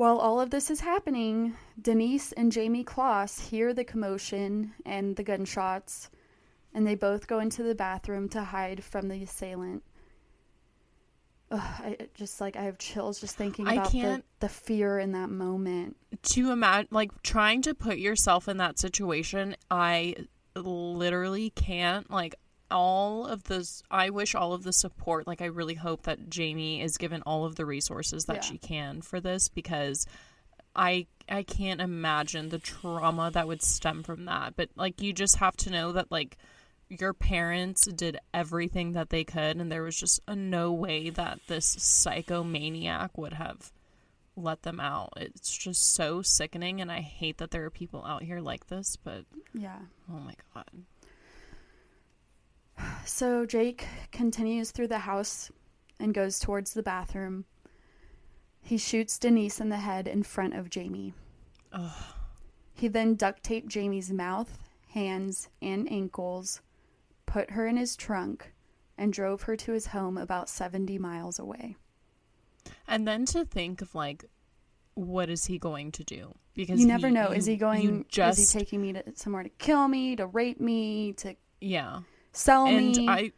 [0.02, 5.22] While all of this is happening, Denise and Jayme Closs hear the commotion and the
[5.22, 6.10] gunshots,
[6.74, 9.84] and they both go into the bathroom to hide from the assailant.
[11.52, 15.12] Ugh, I just like I have chills just thinking I about the, the fear in
[15.12, 15.98] that moment.
[16.20, 20.16] To imagine, like trying to put yourself in that situation, I
[20.56, 22.10] literally can't.
[22.10, 22.34] Like
[22.72, 25.28] all of this, I wish all of the support.
[25.28, 28.42] Like I really hope that Jayme is given all of the resources that Yeah.
[28.42, 30.06] she can for this because
[30.76, 34.56] I I can't imagine the trauma that would stem from that.
[34.56, 36.38] But like you just have to know that like
[36.90, 41.40] your parents did everything that they could and there was just a no way that
[41.48, 43.72] this psychomaniac would have
[44.36, 45.14] let them out.
[45.18, 48.96] It's just so sickening and I hate that there are people out here like this,
[48.98, 49.80] but Yeah.
[50.10, 50.70] oh my god.
[53.06, 55.52] So Jake continues through the house
[56.00, 57.46] and goes towards the bathroom.
[58.62, 61.14] He shoots Denise in the head in front of Jayme.
[61.74, 61.92] Ugh.
[62.74, 64.58] He then duct taped Jayme's mouth,
[64.90, 66.62] hands, and ankles,
[67.26, 68.54] put her in his trunk,
[68.98, 71.76] and drove her to his home about 70 miles away.
[72.88, 74.26] And then to think of like
[74.94, 76.34] what is he going to do?
[76.54, 77.28] Because you never he- know.
[77.28, 77.82] is he going?
[77.82, 81.36] you just is he taking me to somewhere to kill me, to rape me, to
[81.60, 82.02] yeah.
[82.32, 83.08] Sell and me?
[83.08, 83.32] I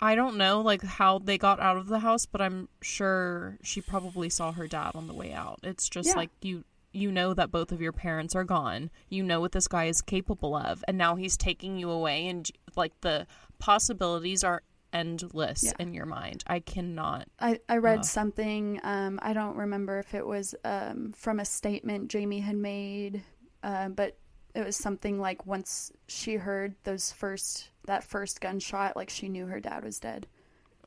[0.00, 3.80] I don't know like how they got out of the house, but I'm sure she
[3.80, 5.60] probably saw her dad on the way out.
[5.62, 6.16] It's just Yeah.
[6.16, 6.64] like you
[6.94, 8.90] you know that both of your parents are gone.
[9.08, 12.50] You know what this guy is capable of, and now he's taking you away and
[12.76, 13.26] like the
[13.58, 15.72] possibilities are endless Yeah.
[15.78, 16.44] in your mind.
[16.46, 17.28] I cannot.
[17.38, 18.04] I, I read Ugh.
[18.04, 18.78] something.
[18.82, 23.22] Um, I don't remember if it was um, from a statement Jayme had made,
[23.62, 24.18] uh, but
[24.54, 29.46] it was something like once she heard those first that first gunshot, like she knew
[29.46, 30.26] her dad was dead.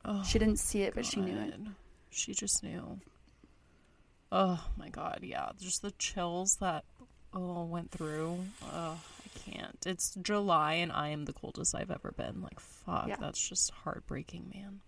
[0.04, 1.54] Oh, She didn't see it, but she knew it.
[2.10, 3.00] She just knew.
[4.32, 5.50] Oh my god, yeah.
[5.60, 6.84] Just the chills that
[7.32, 8.38] oh went through.
[8.72, 9.78] Oh, I can't.
[9.86, 12.40] It's July and I am the coldest I've ever been.
[12.42, 13.16] Like fuck, Yeah.
[13.20, 14.80] that's just heartbreaking, man.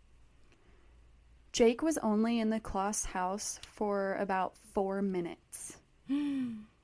[1.52, 5.76] Jake was only in the Closs house for about four minutes.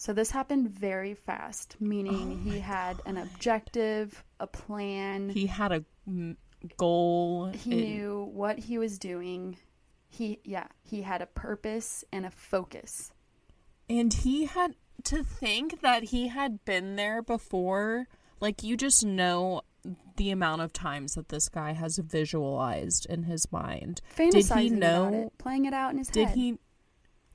[0.00, 5.28] So this happened very fast, meaning Oh he had an objective, a plan.
[5.28, 6.36] He had a mm,
[6.78, 7.48] goal.
[7.52, 9.58] he knew what he was doing.
[10.08, 13.12] He yeah, he had a purpose and a focus.
[13.90, 18.06] and he had to think that he had been there before.
[18.40, 19.60] Like you just know
[20.16, 24.00] the amount of times that this guy has visualized in his mind.
[24.16, 26.36] Fantasizing know- about it, playing it out in his Did head.
[26.38, 26.58] he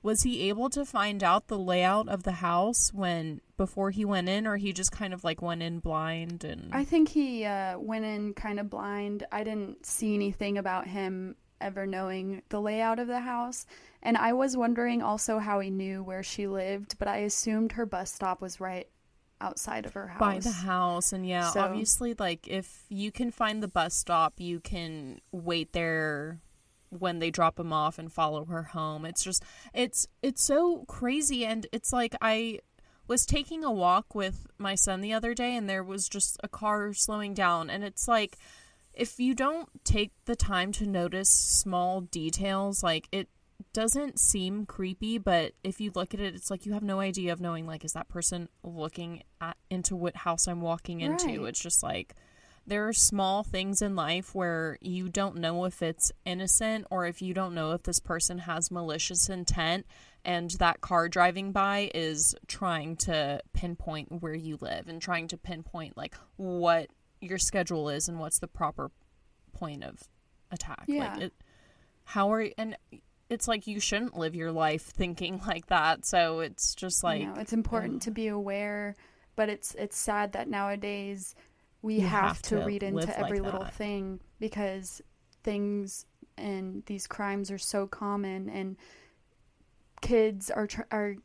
[0.06, 4.30] was he able to find out the layout of the house when before he went
[4.30, 6.70] in, or he just kind of like went in blind and.
[6.72, 9.26] I think he uh, went in kind of blind.
[9.32, 13.65] I didn't see anything about him ever knowing the layout of the house.
[14.04, 17.88] And I was wondering also how he knew where she lived, but I assumed her
[17.88, 18.88] bus stop was right
[19.41, 20.20] outside of her house.
[20.20, 24.39] by the house and yeah So- obviously like if you can find the bus stop
[24.39, 26.39] you can wait there
[26.96, 29.06] when they drop him off and follow her home.
[29.06, 31.46] It's just it's it's so crazy.
[31.46, 32.60] And it's like i
[33.08, 36.48] was taking a walk with my son the other day and there was just a
[36.48, 37.70] car slowing down.
[37.70, 38.38] And it's like
[38.94, 43.28] if you don't take the time to notice small details like it
[43.74, 47.32] doesn't seem creepy but if you look at it it's like you have no idea
[47.32, 51.42] of knowing like is that person looking at into what house i'm walking into?
[51.42, 51.50] Right.
[51.50, 52.16] it's just like
[52.67, 57.21] there are small things in life where you don't know if it's innocent or if
[57.21, 59.86] you don't know if this person has malicious intent
[60.23, 65.38] and that car driving by is trying to pinpoint where you live and trying to
[65.38, 66.89] pinpoint like what
[67.21, 68.89] your schedule is and what's the proper
[69.54, 70.04] point of
[70.51, 70.86] attack.
[70.88, 71.13] Yeah.
[71.13, 71.34] like it
[72.06, 72.78] how are you and
[73.30, 76.06] it's like you shouldn't live your life thinking like that.
[76.06, 78.95] So it's just like you know, it's important to be aware,
[79.36, 81.36] but it's it's sad that nowadays
[81.86, 83.76] we have, have to, read into like every little that.
[83.76, 85.04] thing because
[85.43, 88.76] things and these crimes are so common and
[90.02, 91.15] kids are tr- are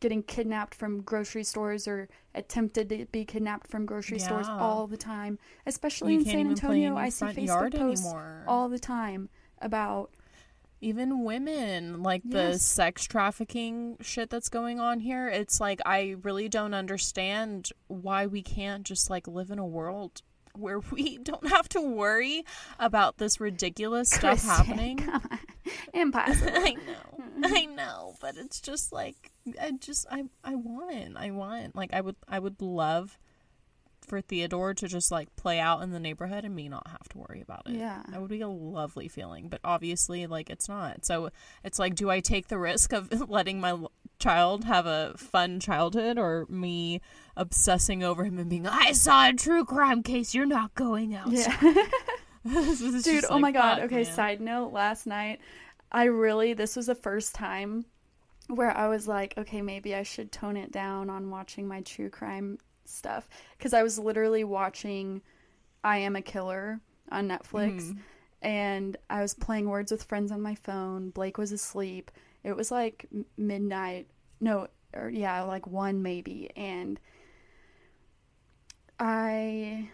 [0.00, 4.96] getting kidnapped from grocery stores or attempted to be kidnapped from grocery stores all the
[4.98, 6.94] time especially you in San Antonio.
[6.94, 8.44] I see Facebook posts anymore.
[8.46, 9.30] all the time
[9.62, 10.10] about
[10.82, 16.48] even women like the sex trafficking shit that's going on here it's like i really
[16.48, 20.22] don't understand why we can't just like live in a world
[20.54, 22.44] where we don't have to worry
[22.78, 25.08] about this ridiculous stuff Kristen, happening.
[25.94, 26.52] impossible.
[26.54, 27.44] I know.
[27.44, 28.14] I know.
[28.20, 32.38] But it's just like i just i i want i want like i would i
[32.38, 33.18] would love
[34.06, 37.18] for Theodore to just like play out in the neighborhood and me not have to
[37.18, 37.74] worry about it.
[37.74, 38.02] Yeah.
[38.08, 41.04] That would be a lovely feeling, but obviously like it's not.
[41.04, 41.30] So
[41.64, 43.78] it's like do I take the risk of letting my
[44.18, 47.00] child have a fun childhood or me
[47.36, 51.56] obsessing over him and being I saw a true crime case, you're not going outside.
[51.62, 51.84] yeah
[53.02, 53.76] Dude, oh like, my god.
[53.76, 54.04] fuck, Okay, man.
[54.04, 55.40] side note, last night
[55.90, 57.84] I really this was the first time
[58.48, 62.10] where I was like, okay, maybe I should tone it down on watching my true
[62.10, 62.58] crime
[62.92, 63.28] stuff
[63.58, 65.22] cuz I was literally watching
[65.84, 67.98] I Am a Killer on Netflix Mhm.
[68.42, 71.10] and I was playing Words with Friends on my phone.
[71.10, 72.10] Blake was asleep.
[72.44, 74.06] It was like midnight.
[74.40, 77.00] No, or yeah, like 1 maybe and
[78.98, 79.88] I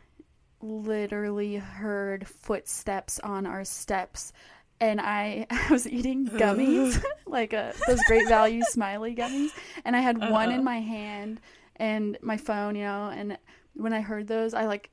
[0.61, 4.33] literally heard footsteps on our steps
[4.81, 9.51] and I, I was eating gummies like uh those great value smiley gummies
[9.85, 10.63] and I had one in Uh-huh.
[10.63, 11.41] my hand
[11.79, 13.39] and my phone you know and
[13.75, 14.91] when I heard those I like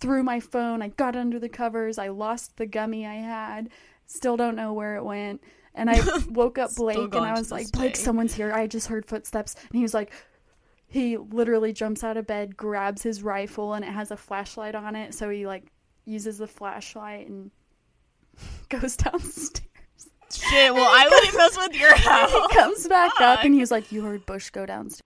[0.00, 3.68] threw my phone I got under the covers I lost the gummy I had
[4.06, 5.42] still don't know where it went
[5.74, 8.00] and I woke up Blake and I was like Blake day.
[8.00, 10.12] someone's here I just heard footsteps and he was like
[10.92, 14.94] he literally jumps out of bed, grabs his rifle, and it has a flashlight on
[14.94, 15.14] it.
[15.14, 15.64] So he like
[16.04, 17.50] uses the flashlight and
[18.68, 19.62] goes downstairs.
[20.30, 22.30] Shit, well I wouldn't mess with your house.
[22.30, 25.00] he comes back up and he's like, "You heard Bush go downstairs."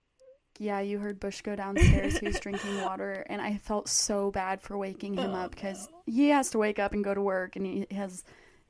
[0.59, 2.17] Yeah, you heard Bush go downstairs.
[2.17, 5.87] He was drinking water, and I felt so bad for waking him Oh, up because
[6.05, 8.23] he has to wake up and go to work, and he has,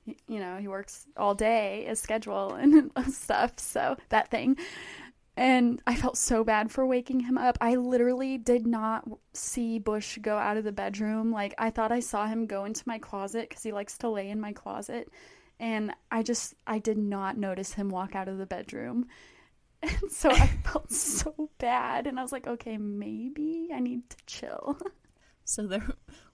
[0.06, 3.54] you know, he works all day, his schedule and stuff.
[3.58, 4.58] So that thing,
[5.38, 7.58] and I felt so bad for waking him up.
[7.62, 11.32] I literally did not see Bush go out of the bedroom.
[11.32, 14.30] Like I thought I saw him go into my closet because he likes to lay
[14.30, 15.10] in my closet,
[15.60, 19.08] and I just I did not notice him walk out of the bedroom.
[20.02, 24.18] And so I felt so bad, and I was like, okay, maybe I need to
[24.26, 24.78] chill.
[25.50, 25.88] So there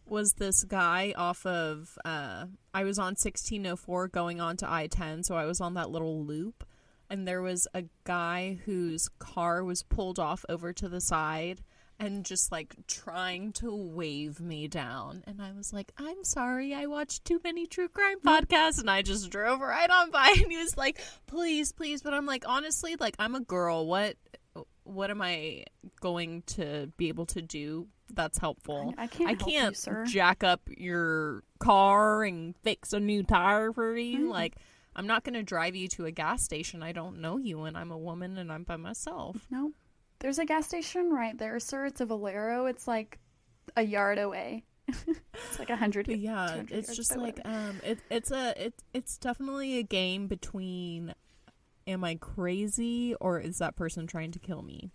[0.08, 5.36] was this guy off of uh I was on 1604 going on to I-10, so
[5.36, 6.64] I was on that little loop
[7.12, 11.62] and there was a guy whose car was pulled off over to the side
[12.00, 16.74] and just like trying to wave me down and I was like, "I'm sorry.
[16.74, 20.52] I watched too many true crime podcasts." And I just drove right on by and
[20.52, 23.86] he was like, "Please, please." But I'm like, "Honestly, like I'm a girl.
[23.86, 24.16] What
[24.84, 25.66] what am I
[26.02, 28.94] going to be able to do that's helpful?
[28.98, 30.06] I can't I help you, can't sir.
[30.06, 34.28] jack up your car and fix a new tire for you.
[34.28, 34.30] Mm.
[34.30, 34.56] Like,
[34.96, 36.84] I'm not going to drive you to a gas station.
[36.84, 39.38] I don't know you, and I'm a woman, and I'm by myself.
[39.50, 39.72] No,
[40.24, 41.86] there's a gas station right there, sir.
[41.86, 42.66] It's a Valero.
[42.66, 43.20] It's like
[43.76, 44.64] a yard away.
[44.88, 46.08] it's like a hundred.
[46.08, 47.70] Yeah, it's just like whatever.
[47.70, 51.14] um, it, it's a it, it's definitely a game between,
[51.88, 54.92] am I crazy or is that person trying to kill me?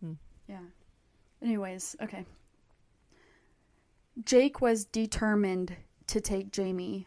[0.00, 0.12] Hmm.
[0.46, 0.58] Yeah.
[1.42, 2.26] Anyways, okay.
[4.26, 5.74] Jake was determined
[6.08, 7.06] to take Jayme,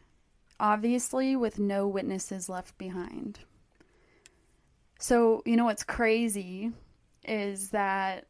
[0.60, 3.42] obviously, with no witnesses left behind.
[5.00, 6.72] So, you know what's crazy
[7.24, 8.26] is that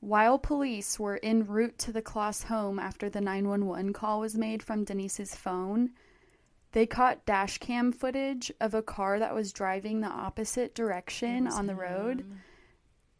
[0.00, 4.62] while police were en route to the Closs home after the 911 call was made
[4.62, 5.90] from Denise's phone,
[6.72, 11.66] they caught dash cam footage of a car that was driving the opposite direction on
[11.66, 12.24] the road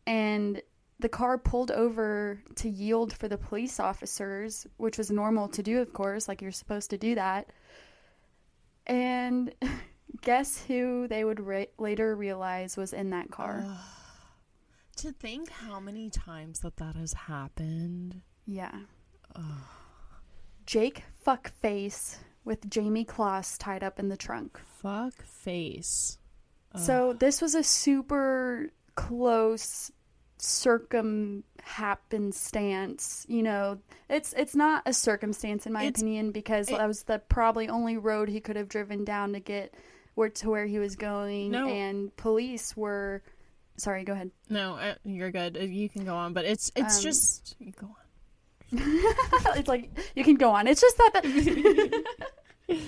[0.07, 0.61] and
[1.01, 5.81] the car pulled over to yield for the police officers, which was normal to do,
[5.81, 7.49] of course, like you're supposed to do that.
[8.87, 9.55] And
[10.23, 13.65] guess who they would re- later realize was in that car?
[14.99, 18.21] To think how many times that that has happened.
[18.47, 18.73] yeah.
[20.67, 24.59] Jake Fuckface with Jayme Closs tied up in the trunk.
[24.81, 26.19] Fuck face.
[26.77, 29.91] So this was a super close
[30.39, 33.27] circumhappenstance.
[33.29, 37.05] You know, it's it's not a circumstance in my It's- opinion because it- that was
[37.05, 39.75] the probably only road he could have driven down to get
[40.15, 41.51] where to where he was going.
[41.51, 41.69] No.
[41.69, 43.23] And police were.
[43.77, 44.31] Sorry, go ahead.
[44.49, 45.57] No, uh, you're good.
[45.57, 47.95] Uh, You can go on, but it's it's Um, just you go on.
[49.57, 50.67] it's like you can go on.
[50.69, 51.23] It's just that.
[51.23, 52.05] that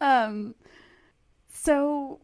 [0.00, 0.54] um.
[1.48, 2.20] So,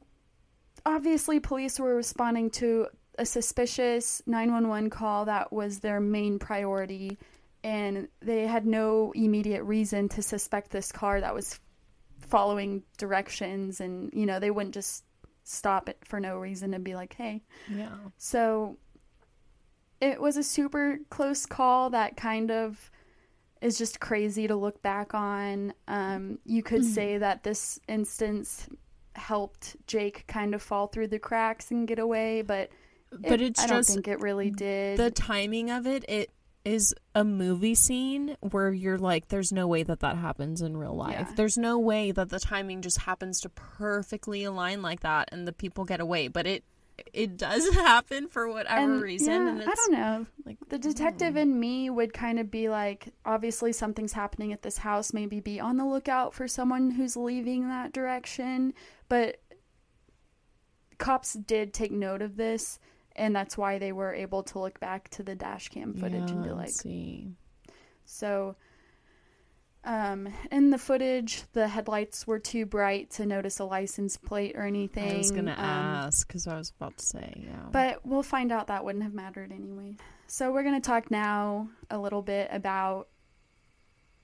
[0.84, 7.18] obviously, police were responding to a suspicious 911 call that was their main priority,
[7.64, 11.58] and they had no immediate reason to suspect this car that was
[12.30, 15.04] following directions, and you know they wouldn't just
[15.44, 17.94] stop it for no reason and be like, "Hey." Yeah.
[18.18, 18.76] So
[20.00, 22.90] it was a super close call that kind of
[23.60, 25.74] is just crazy to look back on.
[25.86, 28.66] Um, you could say that this instance
[29.14, 32.70] helped Jake kind of fall through the cracks and get away, but
[33.12, 34.98] But it- it's I don't just think it really did.
[34.98, 36.04] the timing of it.
[36.08, 36.30] It
[36.64, 40.94] is a movie scene where you're like, there's no way that that happens in real
[40.94, 41.12] life.
[41.28, 41.32] Yeah.
[41.34, 45.52] There's no way that the timing just happens to perfectly align like that and the
[45.52, 46.28] people get away.
[46.28, 46.64] But it
[47.14, 49.32] it does happen for whatever And, reason.
[49.32, 50.26] yeah, and it's I don't know.
[50.44, 54.76] like The detective in me would kind of be like, obviously something's happening at this
[54.76, 55.14] house.
[55.14, 58.74] Maybe be on the lookout for someone who's leaving that direction.
[59.08, 59.40] But
[60.98, 62.78] cops did take note of this,
[63.16, 66.42] and that's why they were able to look back to the dash cam footage and
[66.44, 67.28] be like, see.
[68.04, 68.56] so.
[69.82, 74.64] Um, in the footage, the headlights were too bright to notice a license plate or
[74.64, 75.14] anything.
[75.14, 77.64] I was gonna Um, ask because I was about to say yeah.
[77.72, 79.96] but we'll find out that wouldn't have mattered anyway.
[80.26, 83.08] So we're going to talk now a little bit about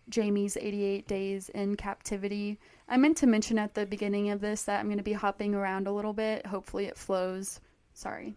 [0.09, 2.61] Jayme's 88 days in captivity.
[2.89, 5.55] I meant to mention at the beginning of this that I'm going to be hopping
[5.55, 6.47] around a little bit.
[6.47, 7.61] Hopefully it flows.
[7.95, 8.37] Sorry.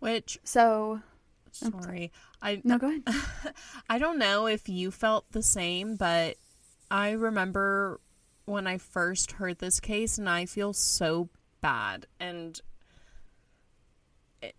[0.00, 1.00] Which So,
[1.52, 2.10] sorry,
[2.42, 3.02] I no, go ahead.
[3.88, 6.36] I don't know if you felt the same, but
[6.90, 8.00] I remember
[8.46, 11.28] when I first heard this case, and I feel so
[11.60, 12.06] bad.
[12.18, 12.60] And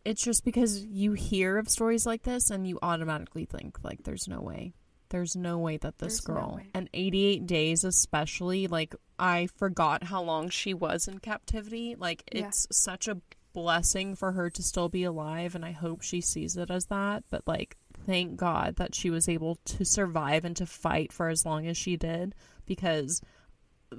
[0.05, 4.27] it's just because you hear of stories like this and you automatically think, like, there's
[4.27, 4.73] no way.
[5.09, 6.67] There's no way that this There's girl, way.
[6.73, 11.95] and 88 days especially, like, I forgot how long she was in captivity.
[11.97, 12.47] Like, Yeah.
[12.47, 13.17] it's such a
[13.53, 17.23] blessing for her to still be alive, and I hope she sees it as that.
[17.29, 21.45] But, like, thank God that she was able to survive and to fight for as
[21.45, 22.35] long as she did
[22.65, 23.21] because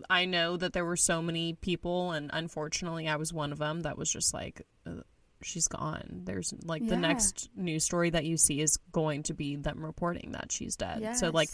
[0.09, 3.81] I know that there were so many people, and unfortunately, I was one of them
[3.81, 5.03] that was just like, uh,
[5.43, 6.23] she's gone.
[6.25, 10.33] There's like the next news story that you see is going to be them reporting
[10.33, 11.17] that she's dead.
[11.17, 11.51] So, like,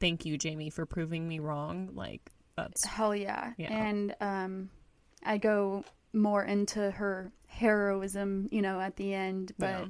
[0.00, 1.90] thank you, Jayme, for proving me wrong.
[1.94, 3.52] Like, that's Hell yeah.
[3.56, 3.72] Yeah.
[3.72, 4.70] And um,
[5.24, 9.86] I go more into her heroism, you know, at the end, but Yeah.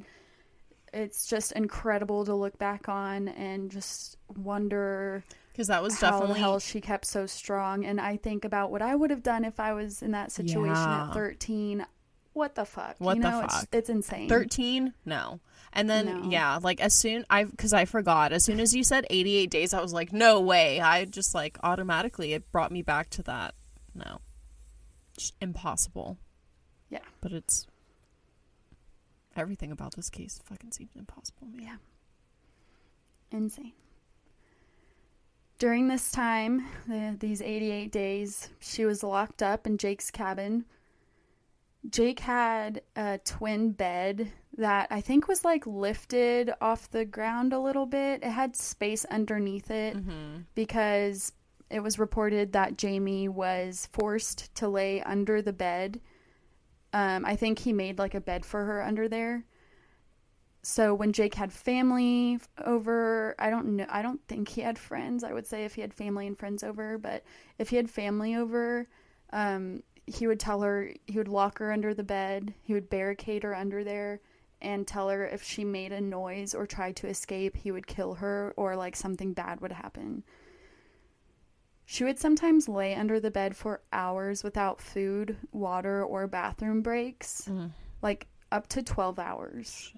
[0.92, 6.34] it's just incredible to look back on and just wonder because that was how definitely
[6.34, 7.84] the hell she kept so strong.
[7.84, 10.74] And I think about what I would have done if I was in that situation
[10.76, 11.08] Yeah.
[11.08, 11.84] at 13.
[12.32, 12.94] What the fuck?
[12.98, 13.68] What you the know, It's, fuck?
[13.72, 14.28] it's insane.
[14.28, 15.40] 13 no
[15.72, 16.30] and then No.
[16.30, 19.74] yeah like as soon i because i forgot as soon as you said 88 days
[19.74, 23.54] i was like no way i just like automatically it brought me back to that
[23.94, 24.20] no
[25.40, 26.18] impossible
[26.90, 27.00] Yeah.
[27.20, 27.66] but it's
[29.36, 31.62] everything about this case fucking seems impossible man.
[31.62, 31.76] Yeah.
[33.38, 33.72] Insane.
[35.58, 40.64] During this time, the, these 88 days, she was locked up in Jake's cabin.
[41.90, 47.58] Jake had a twin bed that I think was like lifted off the ground a
[47.58, 48.22] little bit.
[48.22, 50.44] It had space underneath it Mhm.
[50.54, 51.32] because
[51.70, 56.00] it was reported that Jayme was forced to lay under the bed.
[56.92, 59.44] Um, I think he made like a bed for her under there.
[60.62, 65.24] so when Jake had family over, I don't know, I don't think he had friends.
[65.24, 67.24] I would say if he had family and friends over, but
[67.58, 68.88] if he had family over,
[69.32, 73.42] um, he would tell her he would lock her under the bed, he would barricade
[73.42, 74.20] her under there,
[74.60, 78.14] and tell her if she made a noise or tried to escape, he would kill
[78.14, 80.24] her or like something bad would happen.
[81.91, 87.49] She would sometimes lay under the bed for hours without food, water, or bathroom breaks,
[87.49, 87.70] Mm.
[88.03, 89.95] like up to 12 hours.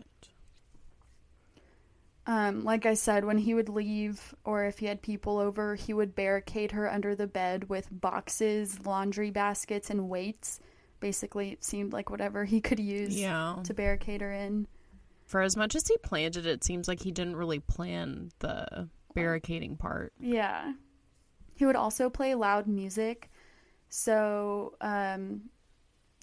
[2.29, 5.93] Um, like I said, when he would leave or if he had people over, he
[5.93, 10.61] would barricade her under the bed with boxes, laundry baskets, and weights.
[11.01, 13.57] Basically, it seemed like whatever he could use Yeah.
[13.65, 14.69] to barricade her in.
[15.25, 18.89] For as much as he planned it, it seems like he didn't really plan the
[19.13, 20.13] barricading part.
[20.21, 20.75] Yeah.
[21.61, 23.31] He would also play loud music,
[23.91, 25.43] so um,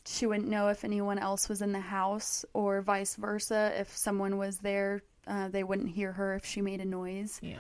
[0.03, 3.71] she wouldn't know if anyone else was in the house, or vice versa.
[3.77, 7.39] If someone was there, uh, they wouldn't hear her if she made a noise.
[7.43, 7.59] Yeah.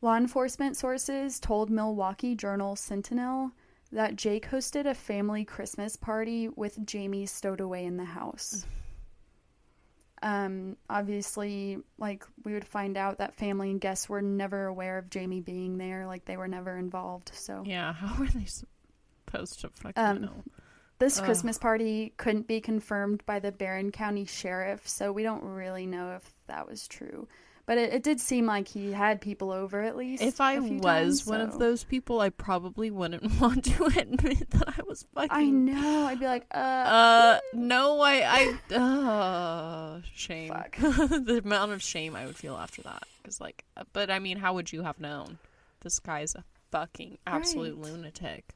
[0.00, 3.52] Law enforcement sources told Milwaukee Journal Sentinel
[3.92, 8.66] that Jake hosted a family Christmas party with Jayme stowed away in the house.
[10.22, 15.08] Um, obviously, like we would find out that family and guests were never aware of
[15.08, 17.30] Jayme being there, like they were never involved.
[17.34, 17.92] So Yeah.
[17.94, 20.42] How were they supposed to fucking Um, know?
[20.98, 21.24] this Ugh.
[21.24, 26.16] Christmas party couldn't be confirmed by the Barron County Sheriff, so we don't really know
[26.16, 27.26] if that was true.
[27.70, 30.24] But it, it did seem like he had people over at least.
[30.24, 34.50] If I was times, one so- of those people, I probably wouldn't want to admit
[34.50, 35.30] that I was fucking.
[35.30, 36.06] I know.
[36.06, 40.48] I'd be like, uh, Uh, no, I, I, uh, shame.
[40.48, 40.78] Fuck.
[40.78, 43.04] the amount of shame I would feel after that.
[43.22, 45.38] Because, like, uh, but I mean, how would you have known?
[45.82, 46.42] This guy's a
[46.72, 47.92] fucking absolute Right.
[47.92, 48.46] lunatic.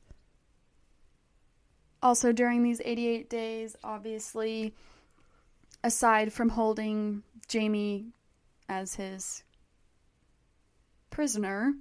[2.02, 4.74] also during these 88 days, obviously,
[5.84, 8.06] aside from holding Jayme
[8.68, 9.44] as his
[11.10, 11.74] prisoner,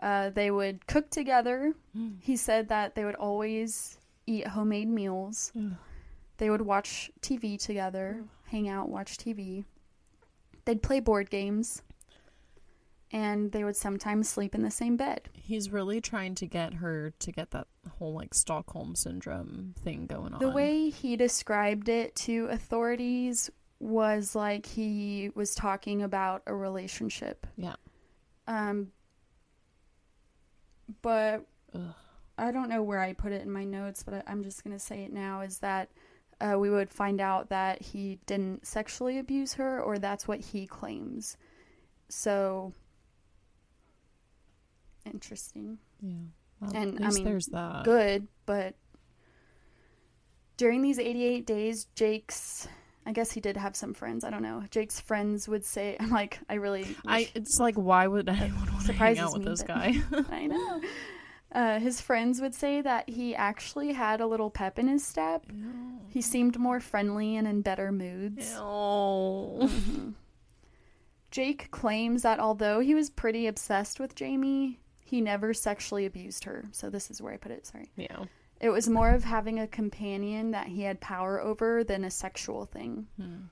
[0.00, 1.74] uh, they would cook together.
[1.96, 2.16] Mm.
[2.20, 5.52] He said that they would always eat homemade meals.
[6.38, 9.64] They would watch TV together, hang out, watch TV.
[10.64, 11.82] They'd play board games.
[13.14, 15.28] And they would sometimes sleep in the same bed.
[15.34, 17.66] He's really trying to get her to get that
[17.98, 20.40] whole, like, Stockholm syndrome thing going on.
[20.40, 23.50] The way he described it to authorities
[23.82, 27.46] was like he was talking about a relationship.
[27.56, 27.74] Yeah.
[28.46, 28.92] Um
[31.02, 31.94] but Ugh.
[32.38, 34.76] I don't know where I put it in my notes, but I, I'm just going
[34.76, 35.90] to say it now is that
[36.40, 40.66] uh, we would find out that he didn't sexually abuse her or that's what he
[40.66, 41.36] claims.
[42.08, 42.72] So
[45.06, 45.78] interesting.
[46.00, 46.12] Yeah.
[46.60, 47.84] Well, And, at I mean, there's that.
[47.84, 48.74] good, but
[50.56, 52.66] during these 88 days, Jake's
[53.04, 54.24] I guess he did have some friends.
[54.24, 54.62] I don't know.
[54.70, 57.28] Jake's friends would say, "I'm like, I really, I.
[57.34, 59.94] It's like, why would anyone want to hang out with me, this guy?
[60.30, 60.80] I know."
[61.50, 65.44] Uh, his friends would say that he actually had a little pep in his step.
[66.08, 68.52] He seemed more friendly and in better moods.
[68.52, 68.58] Ew.
[68.58, 70.14] Mhm.
[71.30, 76.64] Jake claims that although he was pretty obsessed with Jayme, he never sexually abused her.
[76.72, 77.66] So this is where I put it.
[77.66, 77.90] Sorry.
[77.96, 78.24] Yeah.
[78.62, 82.64] It was more of having a companion that he had power over than a sexual
[82.64, 83.08] thing.
[83.20, 83.46] Hmm.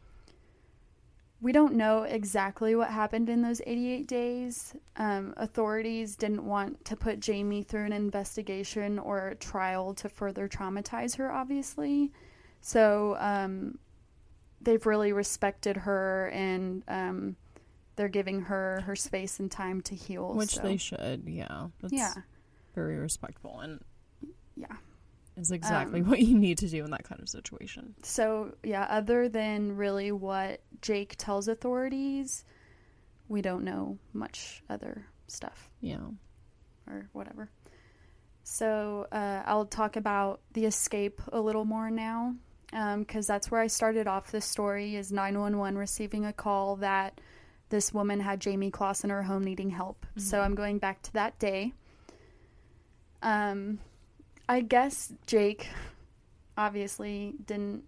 [1.40, 4.74] We don't know exactly what happened in those 88 days.
[4.96, 10.48] Um, authorities didn't want to put Jayme through an investigation or a trial to further
[10.48, 12.12] traumatize her, obviously.
[12.60, 13.78] So um,
[14.60, 17.36] they've really respected her and um,
[17.96, 20.34] they're giving her her space and time to heal.
[20.34, 21.68] Which so- they should, yeah.
[21.80, 22.12] That's yeah,
[22.76, 23.80] very respectful and
[24.56, 24.76] yeah.
[25.40, 27.94] Is exactly Um, what you need to do in that kind of situation.
[28.02, 32.44] So, yeah, other than really what Jake tells authorities,
[33.28, 36.00] we don't know much other stuff Yeah.
[36.86, 37.48] or whatever.
[38.42, 42.34] So, uh, I'll talk about the escape a little more now
[42.98, 47.20] because that's where I started off this story is 911 receiving a call that
[47.70, 50.04] this woman had Jayme Closs in her home needing help.
[50.16, 50.44] So, Mhm.
[50.44, 51.72] I'm going back to that day.
[53.22, 53.78] Um,
[54.50, 55.68] I guess Jake
[56.58, 57.84] obviously didn't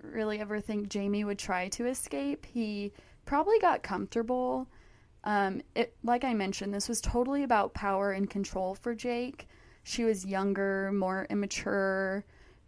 [0.00, 2.46] really ever think Jayme would try to escape.
[2.46, 2.92] He
[3.24, 4.68] probably got comfortable.
[5.24, 9.48] Um, it, like I mentioned, this was totally about power and control for Jake.
[9.82, 12.24] She was younger, more immature.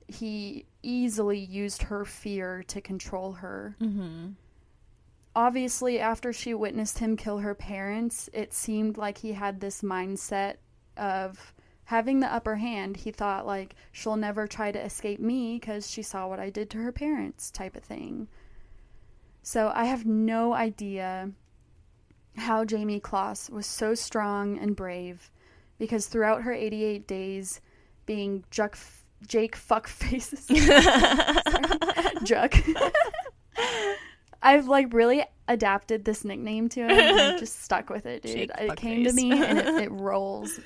[0.08, 3.76] He easily used her fear to control her.
[3.80, 4.30] Mm-hmm.
[5.36, 10.56] Obviously, after she witnessed him kill her parents, it seemed like he had this mindset
[10.96, 11.54] of
[11.90, 12.96] having the upper hand.
[12.98, 16.70] He thought, like, she'll never try to escape me because she saw what I did
[16.70, 18.28] to her parents, type of thing.
[19.42, 21.32] So I have no idea
[22.36, 25.32] how Jayme Closs was so strong and brave
[25.80, 27.60] because throughout her 88 days
[28.06, 28.78] being Juck,
[29.26, 30.46] Jake Fuckfaces,
[32.24, 32.54] Juck,
[34.42, 38.32] I've like really adapted this nickname to him and I've just stuck with it, dude.
[38.32, 40.60] Jake it came to me and it, it rolls.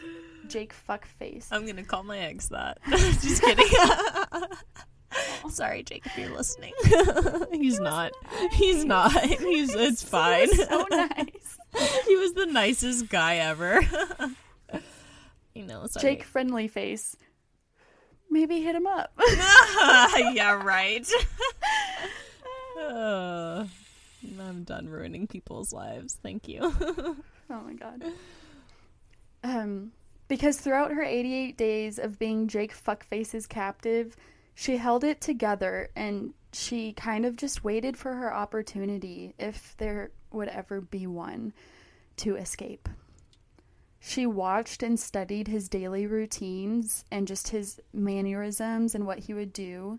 [0.48, 1.48] Jake Fuckface.
[1.50, 2.78] I'm gonna call my ex that.
[2.88, 3.66] Just kidding.
[5.50, 6.72] Sorry, Jake, if you're listening.
[7.52, 8.12] He's not.
[8.52, 9.12] He's not.
[9.12, 9.74] He's.
[9.74, 10.48] It's fine.
[10.48, 11.58] so nice.
[12.06, 13.80] he was the nicest guy ever.
[15.54, 16.02] you know, sorry.
[16.02, 17.16] Jake Friendly Face.
[18.30, 19.12] Maybe hit him up.
[19.28, 21.08] yeah, right.
[22.80, 23.66] Uh,
[24.40, 26.18] I'm done ruining people's lives.
[26.22, 26.60] Thank you.
[27.50, 28.02] Oh my god.
[29.44, 29.92] Um,
[30.28, 34.16] because throughout her 88 days of being Jake Fuckface's captive,
[34.54, 40.10] she held it together and she kind of just waited for her opportunity, if there
[40.30, 41.52] would ever be one,
[42.16, 42.88] to escape.
[43.98, 49.52] She watched and studied his daily routines and just his mannerisms and what he would
[49.52, 49.98] do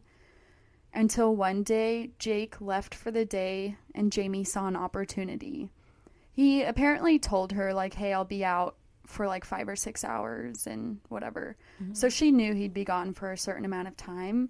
[0.93, 5.69] until one day Jake left for the day and Jayme saw an opportunity.
[6.31, 8.75] He apparently told her, like, hey, I'll be out
[9.05, 11.55] for like five or six hours and whatever.
[11.93, 14.49] So she knew he'd be gone for a certain amount of time.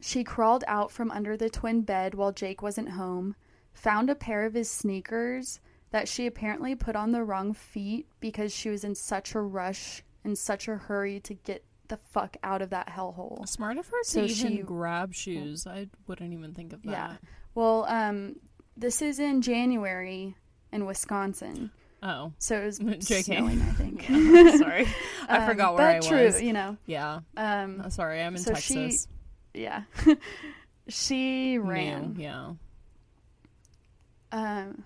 [0.00, 3.36] She crawled out from under the twin bed while Jake wasn't home,
[3.72, 5.60] found a pair of his sneakers
[5.90, 10.02] that she apparently put on the wrong feet because she was in such a rush
[10.24, 13.46] and such a hurry to get the fuck out of that hellhole.
[13.48, 15.66] Smart of her to So even she- grab shoes.
[15.66, 16.90] I wouldn't even think of that.
[16.90, 17.16] Yeah.
[17.54, 18.36] Well, um,
[18.76, 20.34] this is in January
[20.72, 21.70] in Wisconsin,
[22.06, 23.24] Oh, so it was JK.
[23.24, 24.02] snowing, I think.
[24.58, 24.86] sorry.
[25.28, 26.76] I Um, forgot where but I true, you know.
[26.86, 27.20] Yeah.
[27.36, 29.08] Um, Uh, sorry, I'm in So she Texas.
[29.54, 29.82] yeah,
[30.86, 32.12] she ran.
[32.14, 32.52] New, Yeah.
[34.32, 34.84] Um,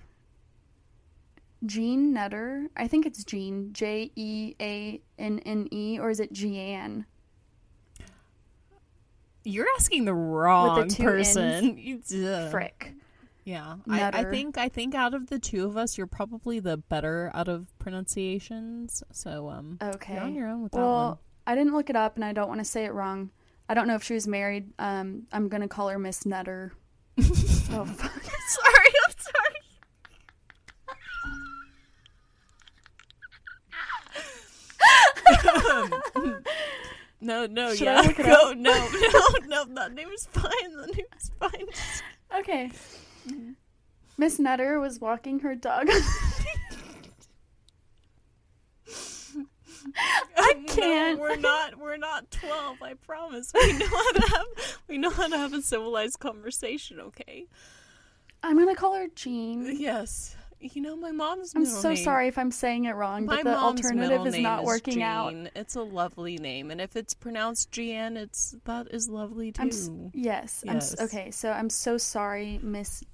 [1.66, 6.32] Jean Nutter, I think it's Jean, J E A N N E, or is it
[6.32, 7.04] Jeanne?
[9.44, 12.02] You're asking the wrong two person.
[12.50, 12.92] Frick.
[13.48, 16.76] Yeah, I, I think I think out of the two of us, you're probably the
[16.76, 19.02] better out of pronunciations.
[19.10, 20.12] So um, Okay.
[20.12, 20.86] you're on your own with that one.
[20.86, 21.20] Well.
[21.46, 23.30] I didn't look it up, and I don't want to say it wrong.
[23.66, 24.70] I don't know if she was married.
[24.78, 26.74] Um, I'm gonna call her Miss Nutter.
[27.18, 28.22] oh fuck.
[28.48, 29.56] sorry, I'm sorry.
[37.20, 38.56] no, no, Should yeah, look it go, up?
[38.56, 40.76] no, no, no, that name is fine.
[40.76, 41.66] That name is fine.
[42.40, 42.70] Okay.
[44.16, 45.88] Miss Nutter was walking her dog.
[50.36, 51.18] I can't.
[51.18, 51.78] No, we're not.
[51.78, 52.82] We're not twelve.
[52.82, 53.52] I promise.
[53.54, 54.46] We know how to have.
[54.88, 57.00] We know how to have a civilized conversation.
[57.00, 57.46] Okay.
[58.42, 59.76] I'm gonna call her Jean.
[59.78, 60.36] Yes.
[60.60, 61.52] You know my mom's.
[61.54, 64.38] I'm so name- sorry if I'm saying it wrong, My but the mom's alternative is
[64.38, 65.30] not working out.
[65.30, 65.50] Jean.
[65.54, 69.62] It's a lovely name, and if it's pronounced Jeanne, it's that is lovely too.
[69.62, 70.64] I'm s- yes.
[70.66, 71.00] I'm Yes.
[71.00, 73.04] okay, so I'm so sorry, Miss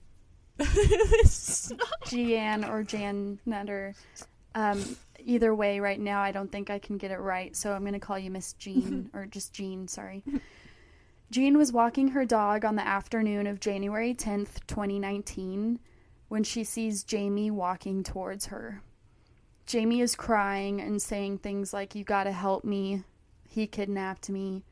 [2.07, 3.95] Jeanne or Jan Nutter.
[4.55, 7.85] Um, either way, right now I don't think I can get it right, so I'm
[7.85, 9.89] gonna call you Miss Jean or just Jean.
[9.89, 10.23] Sorry.
[11.31, 15.81] Jean was walking her dog on the afternoon of January 10th, 2019,
[16.29, 18.83] when she sees Jayme walking towards her.
[19.67, 23.03] Jayme is crying and saying things like, You gotta help me.
[23.49, 24.63] He kidnapped me.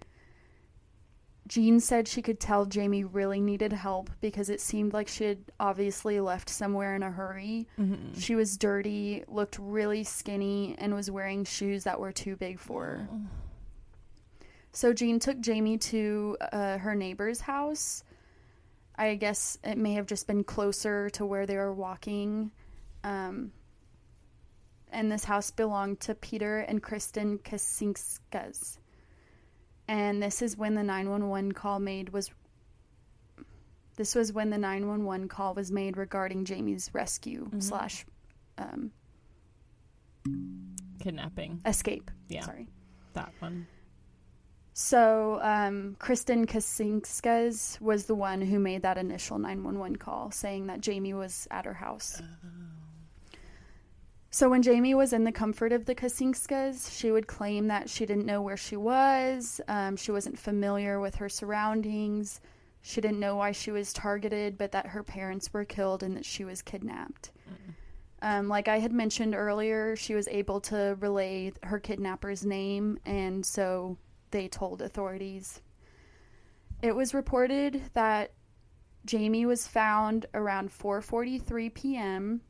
[1.48, 5.38] Jean said she could tell Jayme really needed help because it seemed like she had
[5.58, 7.66] obviously left somewhere in a hurry.
[7.78, 8.18] Mm-hmm.
[8.18, 12.84] She was dirty, looked really skinny, and was wearing shoes that were too big for
[12.84, 13.08] her.
[14.72, 18.04] So Jean took Jayme to uh, her neighbor's house.
[18.96, 22.52] I guess it may have just been closer to where they were walking.
[23.04, 23.52] Um,
[24.90, 28.78] and this house belonged to Peter and Kristen Kasinskas.
[29.88, 32.30] And this is when the 911 call made was
[33.96, 38.06] this was when the 911 call was made regarding Jayme's rescue slash
[38.56, 38.90] um,
[41.00, 41.60] Kidnapping.
[41.66, 42.10] escape.
[42.28, 42.40] Yeah.
[42.42, 42.68] Sorry.
[43.12, 43.66] That one.
[44.74, 50.80] So, um, Kristen Kasinskas was the one who made that initial 911 call saying that
[50.80, 52.22] Jayme was at her house.
[54.34, 58.06] So, when Jayme was in the comfort of the Kasinskas, she would claim that she
[58.06, 62.40] didn't know where she was, um, she wasn't familiar with her surroundings,
[62.80, 66.24] she didn't know why she was targeted, but that her parents were killed and that
[66.24, 67.30] she was kidnapped.
[68.22, 73.44] Um, like I had mentioned earlier, she was able to relay her kidnapper's name, and
[73.44, 73.98] so
[74.30, 75.60] they told authorities.
[76.80, 78.32] It was reported that
[79.06, 82.40] Jayme was found around 4:43 p.m.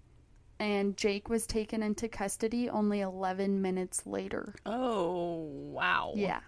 [0.62, 4.54] and Jake was taken into custody only 11 minutes later.
[4.64, 6.12] Oh, wow.
[6.14, 6.38] Yeah.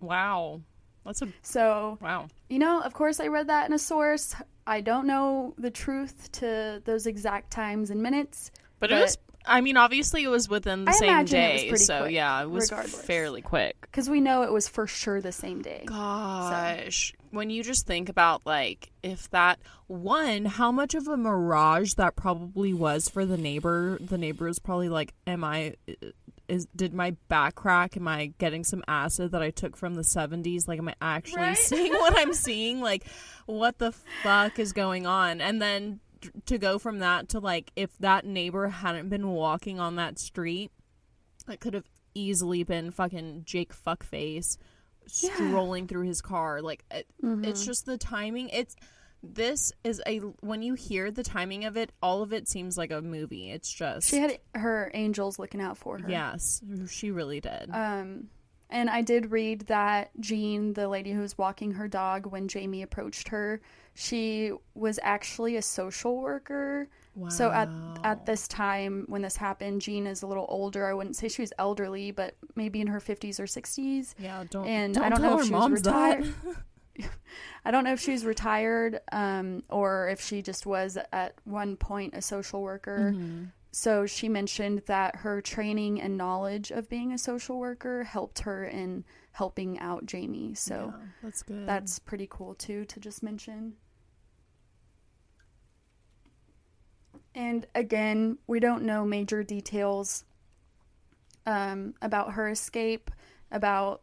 [0.00, 0.60] Wow.
[1.06, 2.26] That's a So, wow.
[2.48, 4.34] you know, of course I read that in a source.
[4.66, 8.50] I don't know the truth to those exact times and minutes.
[8.80, 11.80] But, it was I mean, obviously it was within the I same imagine it was
[11.80, 13.02] day, so quick, yeah, it was regardless.
[13.04, 13.76] fairly quick.
[13.82, 15.84] because we know it was for sure the same day.
[15.86, 21.94] Gosh, when you just think about like if that one, how much of a mirage
[21.94, 23.98] that probably was for the neighbor.
[24.00, 25.74] The neighbor was probably like, "Am I?
[26.48, 27.96] Is did my back crack?
[27.96, 30.68] Am I getting some acid that I took from the seventies?
[30.68, 31.56] Like, am I actually Right.
[31.56, 32.80] seeing what I'm seeing?
[32.80, 33.06] Like,
[33.46, 36.00] what the fuck is going on?" And then
[36.46, 40.70] to go from that to like, if that neighbor hadn't been walking on that street,
[41.48, 44.58] it could have easily been fucking Jake Fuckface
[45.20, 45.34] Yeah.
[45.34, 46.60] strolling through his car.
[46.62, 47.44] Like it, Mm-hmm.
[47.44, 48.48] it's just the timing.
[48.50, 48.76] It's
[49.24, 52.90] this is a when you hear the timing of it, all of it seems like
[52.90, 53.50] a movie.
[53.50, 56.10] It's just She had her angels looking out for her.
[56.10, 56.60] yes,
[56.90, 57.70] she really did.
[57.72, 58.28] Um,
[58.72, 62.82] and I did read that Jean, the lady who was walking her dog when Jayme
[62.82, 63.60] approached her,
[63.94, 66.88] she was actually a social worker.
[67.14, 67.28] Wow.
[67.28, 67.68] So at
[68.02, 70.86] at this time when this happened, Jean is a little older.
[70.86, 74.14] I wouldn't say she was elderly, but maybe in her fifties or sixties.
[74.18, 76.34] yeah, don't and don't I don't know if she was retired.
[77.64, 82.14] I don't know if she's retired um, or if she just was at one point
[82.14, 83.12] a social worker.
[83.14, 83.44] Mm-hmm.
[83.74, 88.64] So she mentioned that her training and knowledge of being a social worker helped her
[88.64, 90.56] in helping out Jayme.
[90.56, 91.66] So Yeah, that's good.
[91.66, 93.74] that's pretty cool too to just mention.
[97.34, 100.24] And again, we don't know major details
[101.46, 103.10] um, about her escape,
[103.50, 104.02] about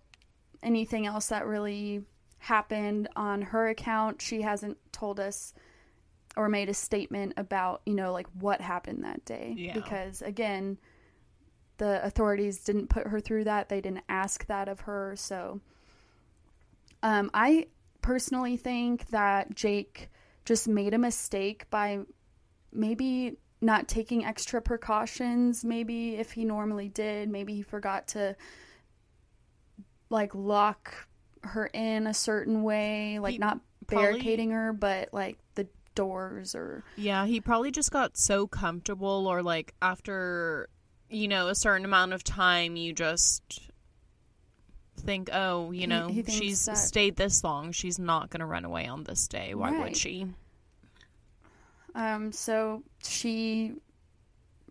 [0.63, 2.03] anything else that really
[2.39, 4.19] happened on her account.
[4.21, 5.53] She hasn't told us
[6.37, 9.53] or made a statement about, you know, like what happened that day.
[9.57, 9.73] Yeah.
[9.73, 10.77] Because again,
[11.77, 13.69] the authorities didn't put her through that.
[13.69, 15.15] They didn't ask that of her.
[15.17, 15.59] So
[17.01, 17.67] um, I
[18.01, 20.09] personally think that Jake
[20.45, 21.99] just made a mistake by
[22.71, 25.65] maybe not taking extra precautions.
[25.65, 28.35] Maybe if he normally did, maybe he forgot to
[30.09, 31.07] like lock
[31.43, 35.37] her in a certain way, like He not probably- barricading her, but like
[35.95, 40.69] doors or Yeah, he probably just got so comfortable, or like after,
[41.09, 43.61] you know, a certain amount of time, you just
[44.97, 47.71] think, oh, you know, he thinks she's that- stayed this long.
[47.71, 49.55] She's not going to run away on this day.
[49.55, 49.83] Why Right.
[49.83, 50.27] would she?
[51.95, 53.73] Um, so she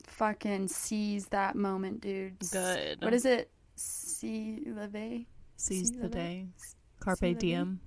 [0.04, 2.38] fucking sees that moment, dude.
[2.50, 3.02] Good.
[3.02, 3.50] What is it?
[3.76, 4.62] See?
[5.56, 6.46] Seize the day.
[7.00, 7.38] Carpe the day?
[7.40, 7.80] diem.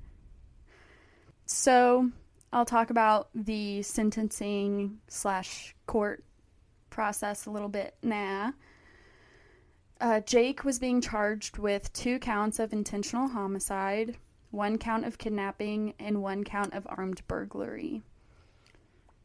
[1.45, 2.09] So
[2.53, 6.23] I'll talk about the sentencing slash court
[6.89, 8.53] process a little bit now.
[10.01, 14.17] Uh, Jake was being charged with two counts of intentional homicide,
[14.49, 18.01] one count of kidnapping, and one count of armed burglary.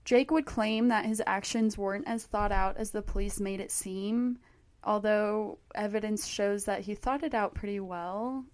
[0.04, 3.72] Jake would claim that his actions weren't as thought out as the police made it
[3.72, 4.38] seem,
[4.84, 8.44] although evidence shows that he thought it out pretty well.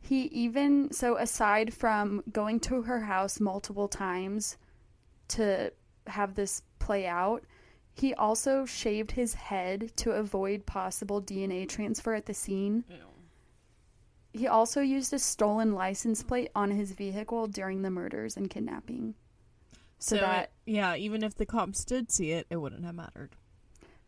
[0.00, 4.56] He even, so aside from going to her house multiple times
[5.28, 5.72] to
[6.06, 7.44] have this play out,
[7.94, 12.84] he also shaved his head to avoid possible DNA transfer at the scene.
[14.32, 19.14] He also used a stolen license plate on his vehicle during the murders and kidnapping.
[19.98, 22.94] So, So, that, it- yeah, even if the cops did see it, it wouldn't have
[22.94, 23.30] mattered.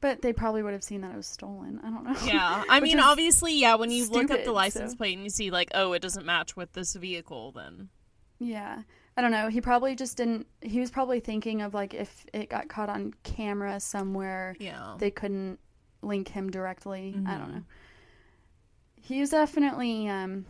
[0.00, 1.80] But they probably would have seen that it was stolen.
[1.84, 2.16] I don't know.
[2.24, 3.74] Yeah, I mean, obviously, yeah.
[3.74, 6.24] When you look up the license so- plate and you see like, oh, it doesn't
[6.26, 7.88] match with this vehicle, then
[8.38, 8.82] Yeah.
[9.16, 9.48] I don't know.
[9.48, 10.46] He probably just didn't.
[10.62, 15.10] He was probably thinking of like if it got caught on camera somewhere, yeah, they
[15.10, 15.58] couldn't
[16.00, 17.14] link him directly.
[17.26, 17.54] I don't Mhm.
[17.56, 17.62] know.
[18.96, 20.46] He was definitely um,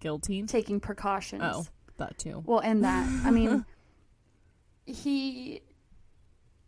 [0.00, 0.42] guilty.
[0.44, 1.42] taking precautions.
[1.44, 1.66] Oh,
[1.96, 2.42] that too.
[2.46, 3.08] Well, and that.
[3.26, 3.64] I mean,
[4.86, 5.62] he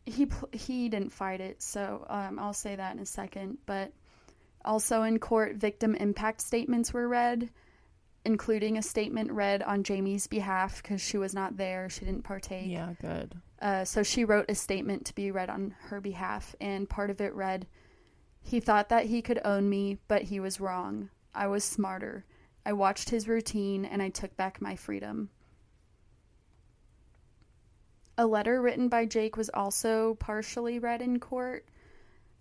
[0.07, 3.59] he he didn't fight it, so um, I'll say that in a second.
[3.67, 3.93] But
[4.65, 7.51] also in court, victim impact statements were read,
[8.25, 12.69] including a statement read on Jayme's behalf because she was not there; she didn't partake.
[12.69, 13.35] Yeah, good.
[13.61, 17.21] Uh, so she wrote a statement to be read on her behalf, and part of
[17.21, 17.67] it read,
[18.43, 21.11] He thought that he could own me, but he was wrong.
[21.35, 22.25] I was smarter.
[22.65, 25.31] I watched his routine and I took back my freedom.
[28.19, 31.67] A letter written by Jake was also partially read in court,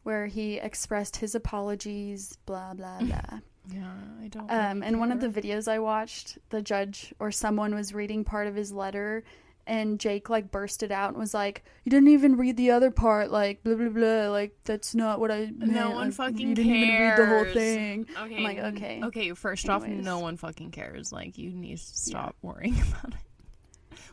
[0.03, 3.39] where he expressed his apologies, blah, blah, blah.
[3.73, 4.49] Yeah, I don't.
[4.51, 8.23] Um, really and one of the videos I watched, the judge or someone was reading
[8.23, 9.23] part of his letter,
[9.67, 13.31] and Jake like bursted out and was like, "You didn't even read the other part,
[13.31, 15.71] like blah blah blah, like that's not what I meant.
[15.71, 18.37] No one like, fucking You didn't even read the whole thing." Okay.
[18.37, 19.01] I'm like, okay.
[19.03, 21.11] Okay, first off, no one fucking cares.
[21.11, 23.19] Like, you need to stop worrying about it.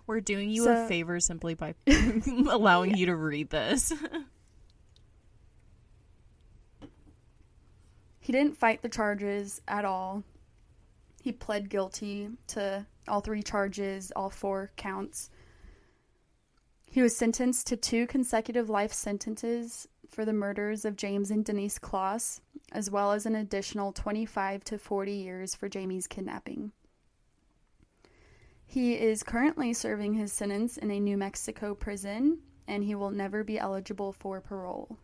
[0.06, 1.74] We're doing you a favor simply by
[2.50, 3.92] allowing you to read this.
[8.22, 10.22] He didn't fight the charges at all.
[11.22, 15.28] He pled guilty to all three charges, all four counts.
[16.86, 21.78] He was sentenced to two consecutive life sentences for the murders of James and Denise
[21.78, 22.40] Closs,
[22.70, 26.72] as well as an additional 25 to 40 years for Jayme's kidnapping.
[28.72, 33.44] He is currently serving his sentence in a New Mexico prison, and he will never
[33.44, 34.96] be eligible for parole.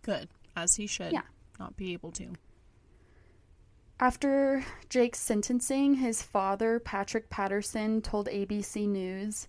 [0.00, 1.12] Good, as he should.
[1.12, 1.20] Yeah.
[1.58, 2.32] Not be able to.
[4.00, 9.48] After Jake's sentencing, his father, Patrick Patterson, told ABC News,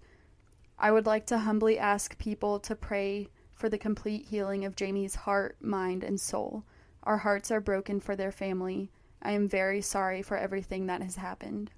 [0.77, 5.15] I would like to humbly ask people to pray for the complete healing of Jayme's
[5.15, 6.65] heart, mind, and soul.
[7.03, 8.91] Our hearts are broken for their family.
[9.21, 11.71] I am very sorry for everything that has happened.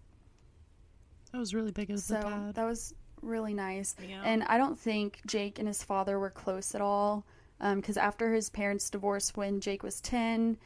[1.32, 2.56] That was really big as So dad.
[2.56, 3.96] that was really nice.
[4.08, 4.22] Yeah.
[4.24, 7.26] And I don't think Jake and his father were close at all.
[7.60, 10.58] Because after his parents divorced when Jake was 10,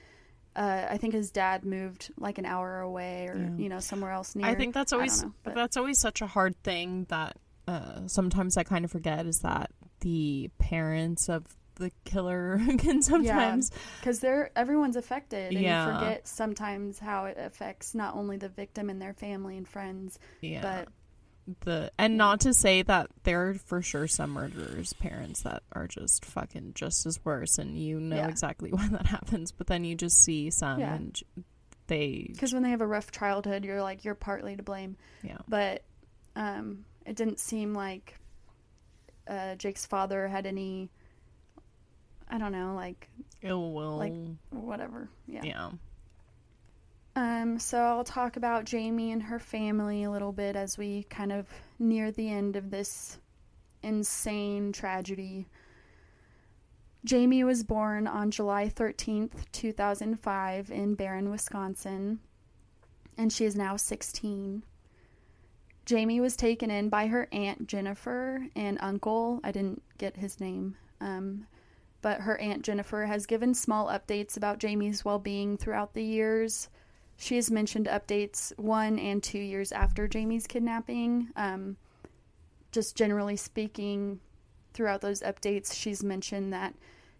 [0.57, 3.55] uh, I think his dad moved like an hour away or, Yeah.
[3.55, 4.45] you know, somewhere else near.
[4.45, 7.37] I think that's always know, but- that's always such a hard thing that
[7.67, 11.45] uh, sometimes I kind of forget is that the parents of
[11.81, 15.85] the killer can sometimes because they're everyone's affected and Yeah.
[15.85, 20.17] you forget sometimes how it affects not only the victim and their family and friends
[20.41, 20.87] yeah, but
[21.65, 25.87] the and not to say that there are for sure some murderers parents that are
[25.87, 28.27] just fucking just as worse and you know Yeah.
[28.29, 30.93] exactly why that happens but then you just see some Yeah.
[30.95, 31.19] and
[31.87, 35.39] they because when they have a rough childhood you're like you're partly to blame yeah
[35.49, 35.83] but
[36.35, 38.15] um it didn't seem like
[39.27, 40.89] uh jake's father had any
[42.31, 43.07] i don't know like
[43.43, 44.13] ill will Like,
[44.49, 45.69] whatever yeah yeah
[47.15, 51.33] Um, so I'll talk about Jayme and her family a little bit as we kind
[51.33, 51.45] of
[51.77, 53.19] near the end of this
[53.83, 55.47] insane tragedy.
[57.05, 62.19] Jayme was born on July 13th, 2005, in Barron, Wisconsin,
[63.17, 64.63] and she is now 16.
[65.85, 69.41] Jayme was taken in by her aunt Jennifer and uncle.
[69.43, 70.77] I didn't get his name.
[71.01, 71.45] Um,
[72.01, 76.69] but her aunt Jennifer has given small updates about Jayme's well being throughout the years.
[77.17, 81.29] She has mentioned updates one and two years after Jayme's kidnapping.
[81.35, 81.77] Um,
[82.71, 84.19] just generally speaking,
[84.73, 86.73] throughout those updates, she's mentioned that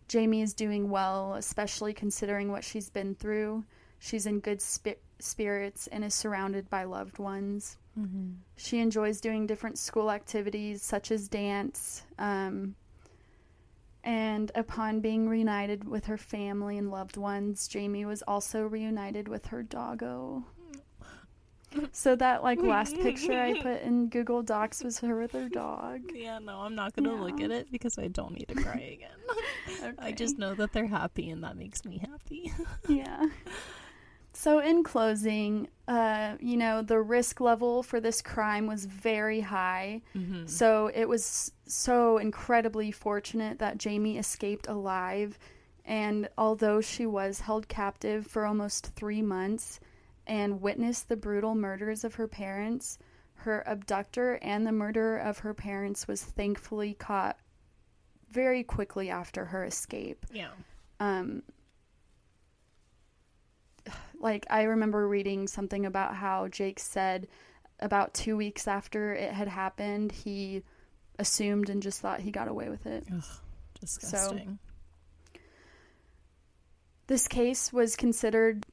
[0.10, 3.64] Jayme is doing well, especially considering what she's been through.
[4.00, 7.78] She's in good spi- spirits and is surrounded by loved ones.
[7.98, 8.32] mm-hmm.
[8.56, 12.04] She enjoys doing different school activities such as dance.
[12.18, 12.76] Um,
[14.04, 19.48] and upon being reunited with her family and loved ones, Jayme was also reunited with
[19.48, 20.44] her doggo.
[21.94, 26.02] So that like last picture I put in Google Docs was her with her dog.
[26.14, 29.96] yeah no i'm not gonna look at it because i don't need to cry again
[30.00, 32.52] i just know that they're happy and that makes me happy
[32.88, 33.26] yeah.
[34.42, 40.02] So, in closing, uh, you know, the risk level for this crime was very high.
[40.16, 40.48] mm-hmm.
[40.48, 45.38] So, it was so incredibly fortunate that Jayme escaped alive.
[45.86, 49.80] And although she was held captive for almost three months
[50.26, 52.98] and witnessed the brutal murders of her parents,
[53.36, 57.38] her abductor and the murderer of her parents was thankfully caught
[58.32, 60.52] very quickly after her escape yeah
[61.00, 61.44] um
[64.22, 67.28] like I remember reading something about how Jake said
[67.80, 70.64] about 2 weeks after it had happened he
[71.20, 73.06] assumed and just thought he got away with it.
[73.12, 73.24] Ugh,
[73.80, 74.60] disgusting
[77.08, 78.66] This case was considered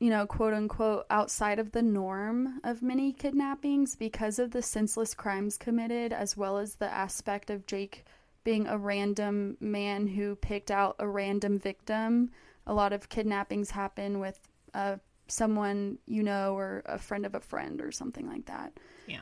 [0.00, 5.14] you know, quote unquote, outside of the norm of many kidnappings because of the senseless
[5.14, 8.04] crimes committed, as well as the aspect of Jake
[8.42, 12.30] being a random man who picked out a random victim.
[12.66, 14.38] A lot of kidnappings happen with
[14.74, 14.96] uh,
[15.28, 18.72] someone you know or a friend of a friend or something like that.
[19.06, 19.20] yeah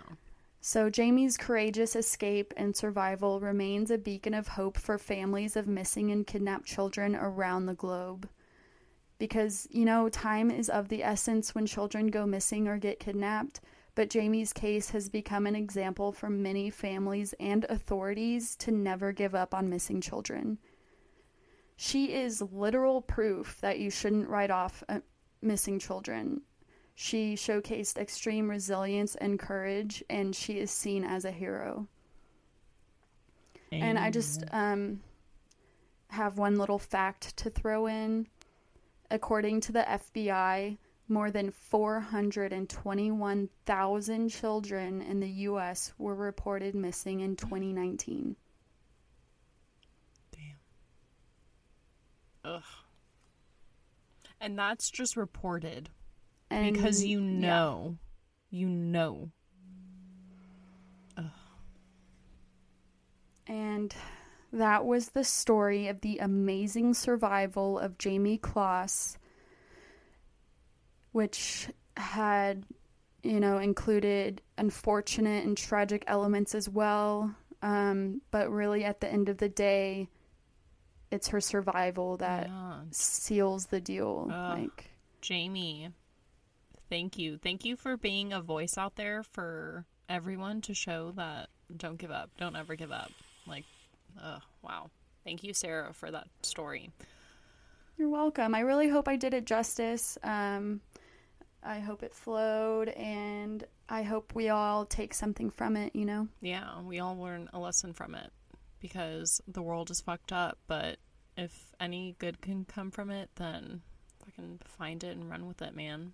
[0.65, 6.13] So, Jayme's courageous escape and survival remains a beacon of hope for families of missing
[6.13, 8.29] and kidnapped children around the globe.
[9.19, 13.61] Because, you know, time is of the essence when children go missing or get kidnapped,
[13.95, 19.35] but Jayme's case has become an example for many families and authorities to never give
[19.35, 20.59] up on missing children.
[21.77, 25.01] She is literal proof that you shouldn't write off uh,
[25.43, 26.40] missing children.
[26.95, 31.88] She showcased extreme resilience and courage, and she is seen as a hero.
[33.72, 35.01] And I just um,
[36.09, 38.26] have one little fact to throw in.
[39.11, 40.76] According to the FBI,
[41.09, 45.93] more than 421,000 children in the U.S.
[45.99, 48.36] were reported missing in 2019.
[50.32, 50.40] Damn.
[52.45, 52.62] Ugh.
[54.43, 55.88] And that's just reported
[56.51, 57.26] And because you yeah.
[57.30, 57.99] know,
[58.51, 59.30] you know.
[63.47, 63.95] And
[64.53, 69.16] that was the story of the amazing survival of Jayme Closs,
[71.12, 72.64] which had,
[73.22, 77.34] you know, included unfortunate and tragic elements as well.
[77.62, 80.09] Um, but really, at the end of the day,
[81.13, 82.81] it's her survival that Yeah.
[82.91, 84.27] seals the deal.
[84.29, 84.91] Like,
[85.21, 85.93] Jayme,
[86.89, 87.39] thank you.
[87.39, 92.11] Thank you for being a voice out there for everyone to show that don't give
[92.11, 92.31] up.
[92.39, 93.11] Don't ever give up.
[93.47, 93.65] Like,
[94.23, 94.91] oh, wow.
[95.25, 96.91] Thank you, Sara, for that story.
[97.97, 98.55] You're welcome.
[98.55, 100.19] I really hope I did it justice.
[100.23, 100.81] Um,
[101.63, 106.27] I hope it flowed, and I hope we all take something from it, you know?
[106.41, 108.33] Yeah, we all learn a lesson from it
[108.83, 110.99] because the world is fucked up, but
[111.37, 113.80] if any good can come from it, then
[114.24, 116.12] fucking find it and run with it, man.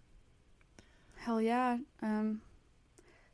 [1.16, 1.78] Hell yeah.
[2.02, 2.42] Um,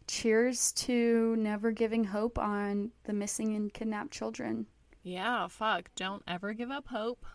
[0.07, 4.67] cheers to never giving hope on the missing and kidnapped children.
[5.03, 5.91] Yeah, fuck.
[5.97, 7.27] Don't ever give up hope.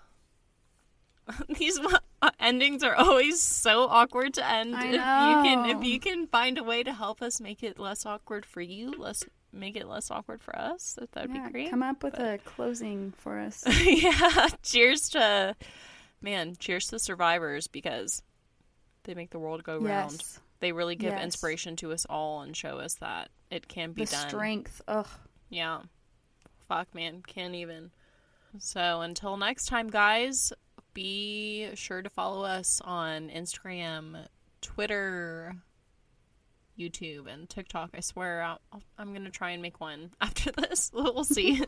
[1.57, 1.79] These
[2.21, 4.75] uh, endings are always so awkward to end.
[4.75, 7.77] I If you can if you can find a way to help us make it
[7.77, 10.97] less awkward for you, let's make it less awkward for us.
[11.13, 11.69] That would yeah, be great.
[11.69, 13.63] come up with a closing for us.
[13.85, 15.55] yeah, cheers to
[16.21, 18.21] man, cheers to survivors because
[19.03, 20.23] they make the world go round.
[20.59, 21.23] They really give Yes.
[21.23, 24.27] inspiration to us all and show us that it can be The done.
[24.29, 24.81] strength.
[24.87, 25.07] Ugh.
[25.49, 25.81] Yeah.
[26.67, 27.23] Fuck, man.
[27.25, 27.91] Can't even.
[28.57, 30.51] So until next time, guys,
[30.93, 34.27] be sure to follow us on Instagram,
[34.61, 35.55] Twitter,
[36.79, 37.91] YouTube, and TikTok.
[37.93, 40.91] I swear I'll, I'll, I'm going to try and make one after this.
[40.93, 41.63] We'll see.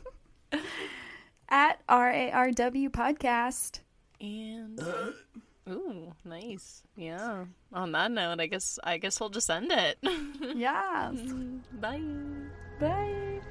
[1.50, 3.80] At RARW Podcast.
[4.20, 4.80] and.
[4.80, 5.12] Uh-huh.
[5.70, 6.82] Ooh, nice.
[6.96, 7.46] Yeah.
[7.72, 9.98] On that note, I guess I guess we'll just end it.
[10.56, 11.12] yeah.
[11.80, 12.02] Bye.
[12.80, 13.42] Bye.